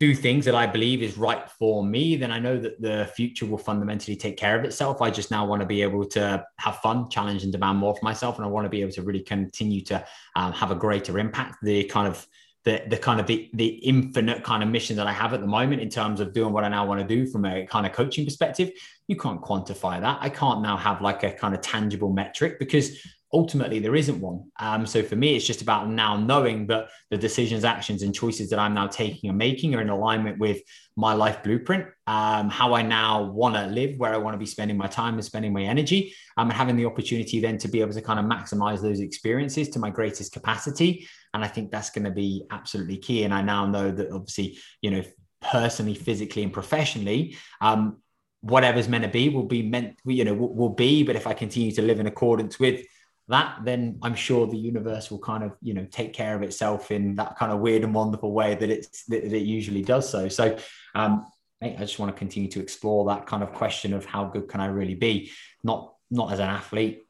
[0.00, 3.44] do things that I believe is right for me, then I know that the future
[3.44, 5.02] will fundamentally take care of itself.
[5.02, 8.02] I just now want to be able to have fun, challenge, and demand more for
[8.02, 10.02] myself, and I want to be able to really continue to
[10.34, 11.58] um, have a greater impact.
[11.62, 12.26] The kind of
[12.64, 15.46] the the kind of the, the infinite kind of mission that I have at the
[15.46, 17.92] moment in terms of doing what I now want to do from a kind of
[17.92, 18.70] coaching perspective,
[19.06, 20.16] you can't quantify that.
[20.22, 22.98] I can't now have like a kind of tangible metric because
[23.32, 24.50] ultimately there isn't one.
[24.58, 28.50] Um, so for me, it's just about now knowing that the decisions, actions, and choices
[28.50, 30.60] that I'm now taking and making are in alignment with
[30.96, 34.46] my life blueprint, um, how I now want to live, where I want to be
[34.46, 37.80] spending my time and spending my energy, um, and having the opportunity then to be
[37.80, 41.06] able to kind of maximize those experiences to my greatest capacity.
[41.32, 43.22] And I think that's going to be absolutely key.
[43.22, 45.02] And I now know that obviously, you know,
[45.40, 47.98] personally, physically, and professionally, um,
[48.40, 51.04] whatever's meant to be will be meant, you know, will, will be.
[51.04, 52.84] But if I continue to live in accordance with
[53.30, 56.90] that, then I'm sure the universe will kind of, you know, take care of itself
[56.90, 60.28] in that kind of weird and wonderful way that it's that it usually does so.
[60.28, 60.56] So,
[60.94, 61.26] um,
[61.62, 64.60] I just want to continue to explore that kind of question of how good can
[64.60, 65.30] I really be,
[65.62, 67.02] not not as an athlete,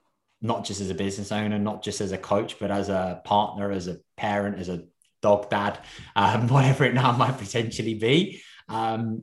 [0.42, 3.70] not just as a business owner, not just as a coach, but as a partner,
[3.70, 4.84] as a parent, as a
[5.22, 5.78] dog dad,
[6.16, 8.42] um, whatever it now might potentially be.
[8.68, 9.22] Um,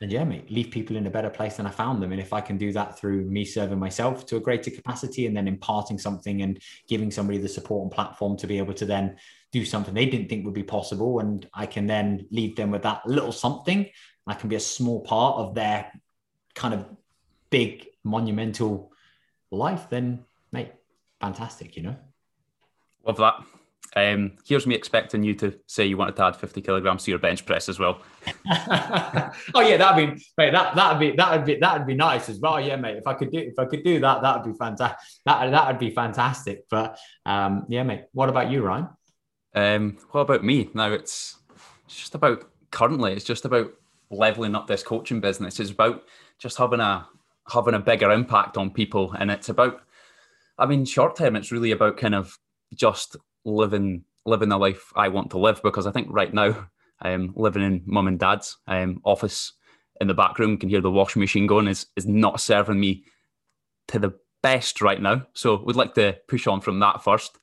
[0.00, 2.12] and yeah, mate, leave people in a better place than I found them.
[2.12, 5.36] And if I can do that through me serving myself to a greater capacity and
[5.36, 9.16] then imparting something and giving somebody the support and platform to be able to then
[9.50, 12.82] do something they didn't think would be possible, and I can then leave them with
[12.82, 13.88] that little something,
[14.26, 15.90] I can be a small part of their
[16.54, 16.84] kind of
[17.50, 18.92] big monumental
[19.50, 20.72] life, then mate,
[21.20, 21.96] fantastic, you know.
[23.04, 23.57] Love that.
[23.96, 27.18] Um, here's me expecting you to say you wanted to add 50 kilograms to your
[27.18, 28.00] bench press as well.
[28.50, 32.60] oh yeah, that'd be mate, that that'd be that'd be that'd be nice as well.
[32.60, 32.98] Yeah, mate.
[32.98, 34.98] If I could do if I could do that, that'd be fantastic.
[35.24, 36.64] That that'd be fantastic.
[36.70, 38.04] But um, yeah, mate.
[38.12, 38.88] What about you, Ryan?
[39.54, 40.70] Um, what about me?
[40.74, 41.36] Now it's
[41.86, 43.14] it's just about currently.
[43.14, 43.72] It's just about
[44.10, 45.60] leveling up this coaching business.
[45.60, 46.04] It's about
[46.38, 47.06] just having a
[47.50, 49.82] having a bigger impact on people, and it's about.
[50.60, 52.36] I mean, short term, it's really about kind of
[52.74, 56.68] just living living the life I want to live because I think right now
[57.00, 59.52] I'm living in mum and dad's um, office
[60.00, 63.04] in the back room, can hear the washing machine going is is not serving me
[63.88, 65.26] to the best right now.
[65.32, 67.38] So we'd like to push on from that first.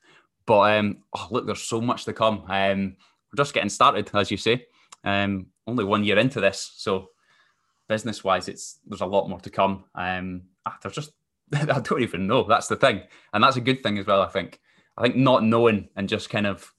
[0.46, 2.44] But um, oh, look, there's so much to come.
[2.48, 2.96] Um,
[3.32, 4.66] we're just getting started, as you say.
[5.04, 7.10] Um, only one year into this, so
[7.88, 9.84] business wise, it's there's a lot more to come.
[9.94, 11.12] Um, ah, there's just
[11.52, 12.44] I don't even know.
[12.44, 14.22] That's the thing, and that's a good thing as well.
[14.22, 14.60] I think.
[14.96, 16.72] I think not knowing and just kind of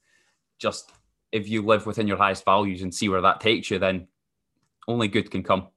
[0.58, 0.90] just
[1.30, 4.08] if you live within your highest values and see where that takes you, then
[4.86, 5.68] only good can come.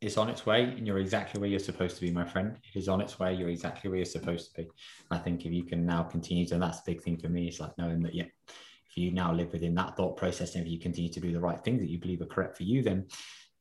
[0.00, 2.58] It's on its way, and you're exactly where you're supposed to be, my friend.
[2.74, 3.32] It is on its way.
[3.34, 4.68] You're exactly where you're supposed to be.
[5.10, 7.48] I think if you can now continue to, and that's the big thing for me,
[7.48, 10.70] it's like knowing that, yeah, if you now live within that thought process and if
[10.70, 13.06] you continue to do the right things that you believe are correct for you, then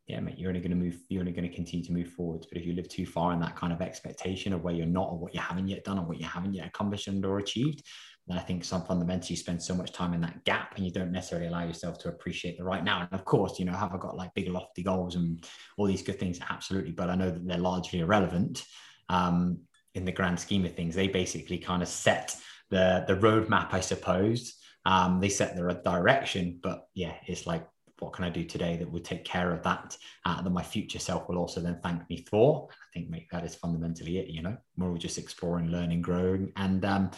[0.07, 2.45] yeah, mate, you're only going to move, you're only going to continue to move forwards.
[2.45, 5.09] But if you live too far in that kind of expectation of where you're not
[5.09, 7.83] or what you haven't yet done or what you haven't yet accomplished or achieved,
[8.27, 10.91] then I think some fundamentally you spend so much time in that gap and you
[10.91, 13.01] don't necessarily allow yourself to appreciate the right now.
[13.01, 15.43] And of course, you know, have I got like big lofty goals and
[15.77, 16.39] all these good things?
[16.49, 16.91] Absolutely.
[16.91, 18.63] But I know that they're largely irrelevant
[19.09, 19.59] um,
[19.95, 20.93] in the grand scheme of things.
[20.95, 22.35] They basically kind of set
[22.69, 24.55] the the roadmap, I suppose.
[24.85, 27.67] Um, they set the direction, but yeah, it's like
[27.99, 30.99] what can I do today that would take care of that uh, that my future
[30.99, 32.67] self will also then thank me for.
[32.71, 34.27] I think mate, that is fundamentally it.
[34.27, 37.11] You know, we're all just exploring, learning, growing, and um,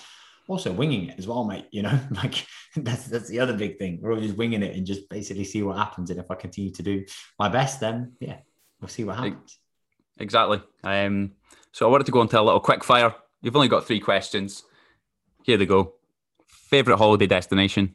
[0.47, 1.67] also winging it as well, mate.
[1.71, 3.99] You know, like that's that's the other big thing.
[4.01, 6.09] We're all just winging it and just basically see what happens.
[6.09, 7.05] And if I continue to do
[7.39, 8.37] my best, then yeah,
[8.79, 9.57] we'll see what happens.
[10.19, 10.61] Exactly.
[10.83, 11.33] Um,
[11.71, 13.13] so I wanted to go into a little quick fire.
[13.41, 14.63] You've only got three questions.
[15.43, 15.93] Here they go.
[16.47, 17.93] Favorite holiday destination?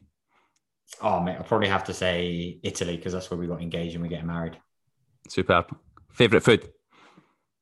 [1.01, 4.03] Oh, mate, I'll probably have to say Italy because that's where we got engaged and
[4.03, 4.57] we're getting married.
[5.27, 5.75] Superb.
[6.11, 6.69] Favorite food?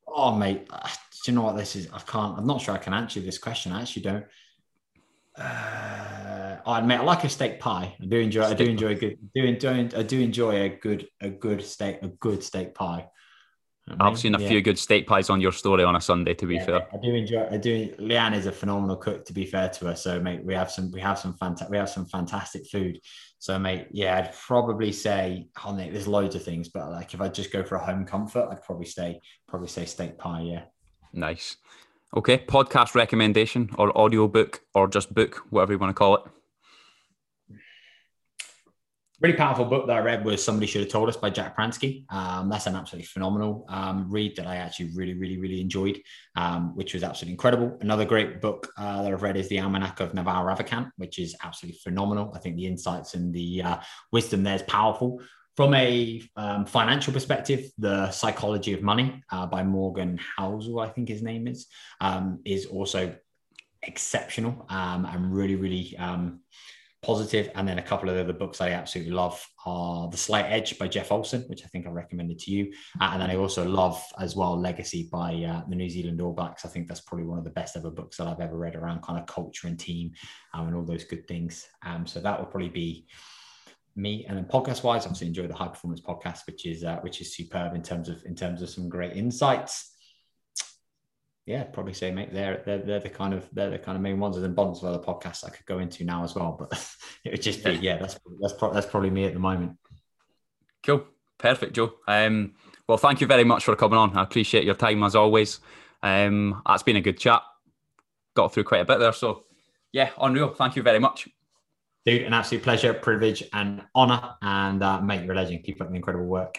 [0.07, 0.87] Oh, mate, uh,
[1.23, 1.87] do you know what this is?
[1.93, 2.37] I can't.
[2.37, 3.71] I'm not sure I can answer this question.
[3.71, 4.25] I actually don't.
[5.37, 7.95] Uh, I admit I like a steak pie.
[8.01, 8.45] I do enjoy.
[8.45, 9.17] Steak I do enjoy a good.
[9.33, 9.89] Do enjoy.
[9.95, 13.07] I do enjoy a good a good steak a good steak pie.
[13.99, 14.47] I've seen a yeah.
[14.47, 16.33] few good steak pies on your story on a Sunday.
[16.35, 17.47] To be yeah, fair, I do enjoy.
[17.51, 17.89] I do.
[17.99, 19.25] Leanne is a phenomenal cook.
[19.25, 20.91] To be fair to her, so mate, we have some.
[20.91, 21.69] We have some fantastic.
[21.69, 22.99] We have some fantastic food.
[23.39, 25.47] So mate, yeah, I'd probably say.
[25.65, 28.05] Oh mate, there's loads of things, but like if I just go for a home
[28.05, 30.41] comfort, I'd probably say probably say steak pie.
[30.41, 30.63] Yeah.
[31.13, 31.57] Nice.
[32.15, 36.23] Okay, podcast recommendation or audio book or just book, whatever you want to call it.
[39.21, 42.11] Really powerful book that I read was Somebody Should Have Told Us by Jack Pransky.
[42.11, 46.01] Um, that's an absolutely phenomenal um, read that I actually really, really, really enjoyed,
[46.35, 47.77] um, which was absolutely incredible.
[47.81, 51.35] Another great book uh, that I've read is The Almanac of Naval Ravikant, which is
[51.43, 52.31] absolutely phenomenal.
[52.35, 53.77] I think the insights and the uh,
[54.11, 55.21] wisdom there is powerful.
[55.55, 61.09] From a um, financial perspective, The Psychology of Money uh, by Morgan Housel, I think
[61.09, 61.67] his name is,
[61.99, 63.15] um, is also
[63.83, 65.95] exceptional um, and really, really
[67.01, 67.49] positive.
[67.55, 70.87] And then a couple of other books I absolutely love are The Slight Edge by
[70.87, 72.73] Jeff Olson, which I think I recommended to you.
[72.99, 76.33] Uh, and then I also love as well Legacy by uh, the New Zealand All
[76.33, 76.65] Blacks.
[76.65, 79.01] I think that's probably one of the best ever books that I've ever read around
[79.01, 80.11] kind of culture and team
[80.53, 81.67] um, and all those good things.
[81.83, 83.07] Um, so that will probably be
[83.95, 87.19] me and then podcast wise obviously enjoy the high performance podcast which is uh, which
[87.19, 89.90] is superb in terms of in terms of some great insights
[91.45, 94.19] yeah, probably say mate, they're, they're they're the kind of they're the kind of main
[94.19, 94.37] ones.
[94.37, 96.71] And then of other podcasts I could go into now as well, but
[97.25, 99.77] it would just be yeah, that's that's pro- that's probably me at the moment.
[100.83, 101.05] Cool,
[101.37, 101.93] perfect, Joe.
[102.07, 102.53] Um,
[102.87, 104.17] well, thank you very much for coming on.
[104.17, 105.59] I appreciate your time as always.
[106.03, 107.41] Um, that's been a good chat.
[108.35, 109.45] Got through quite a bit there, so
[109.91, 110.53] yeah, unreal.
[110.53, 111.27] Thank you very much.
[112.05, 114.35] Dude, an absolute pleasure, privilege, and honor.
[114.41, 115.63] And uh, mate, you're a legend.
[115.63, 116.57] Keep up the incredible work.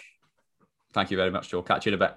[0.93, 1.61] Thank you very much, Joe.
[1.63, 2.15] Catch you in a bit.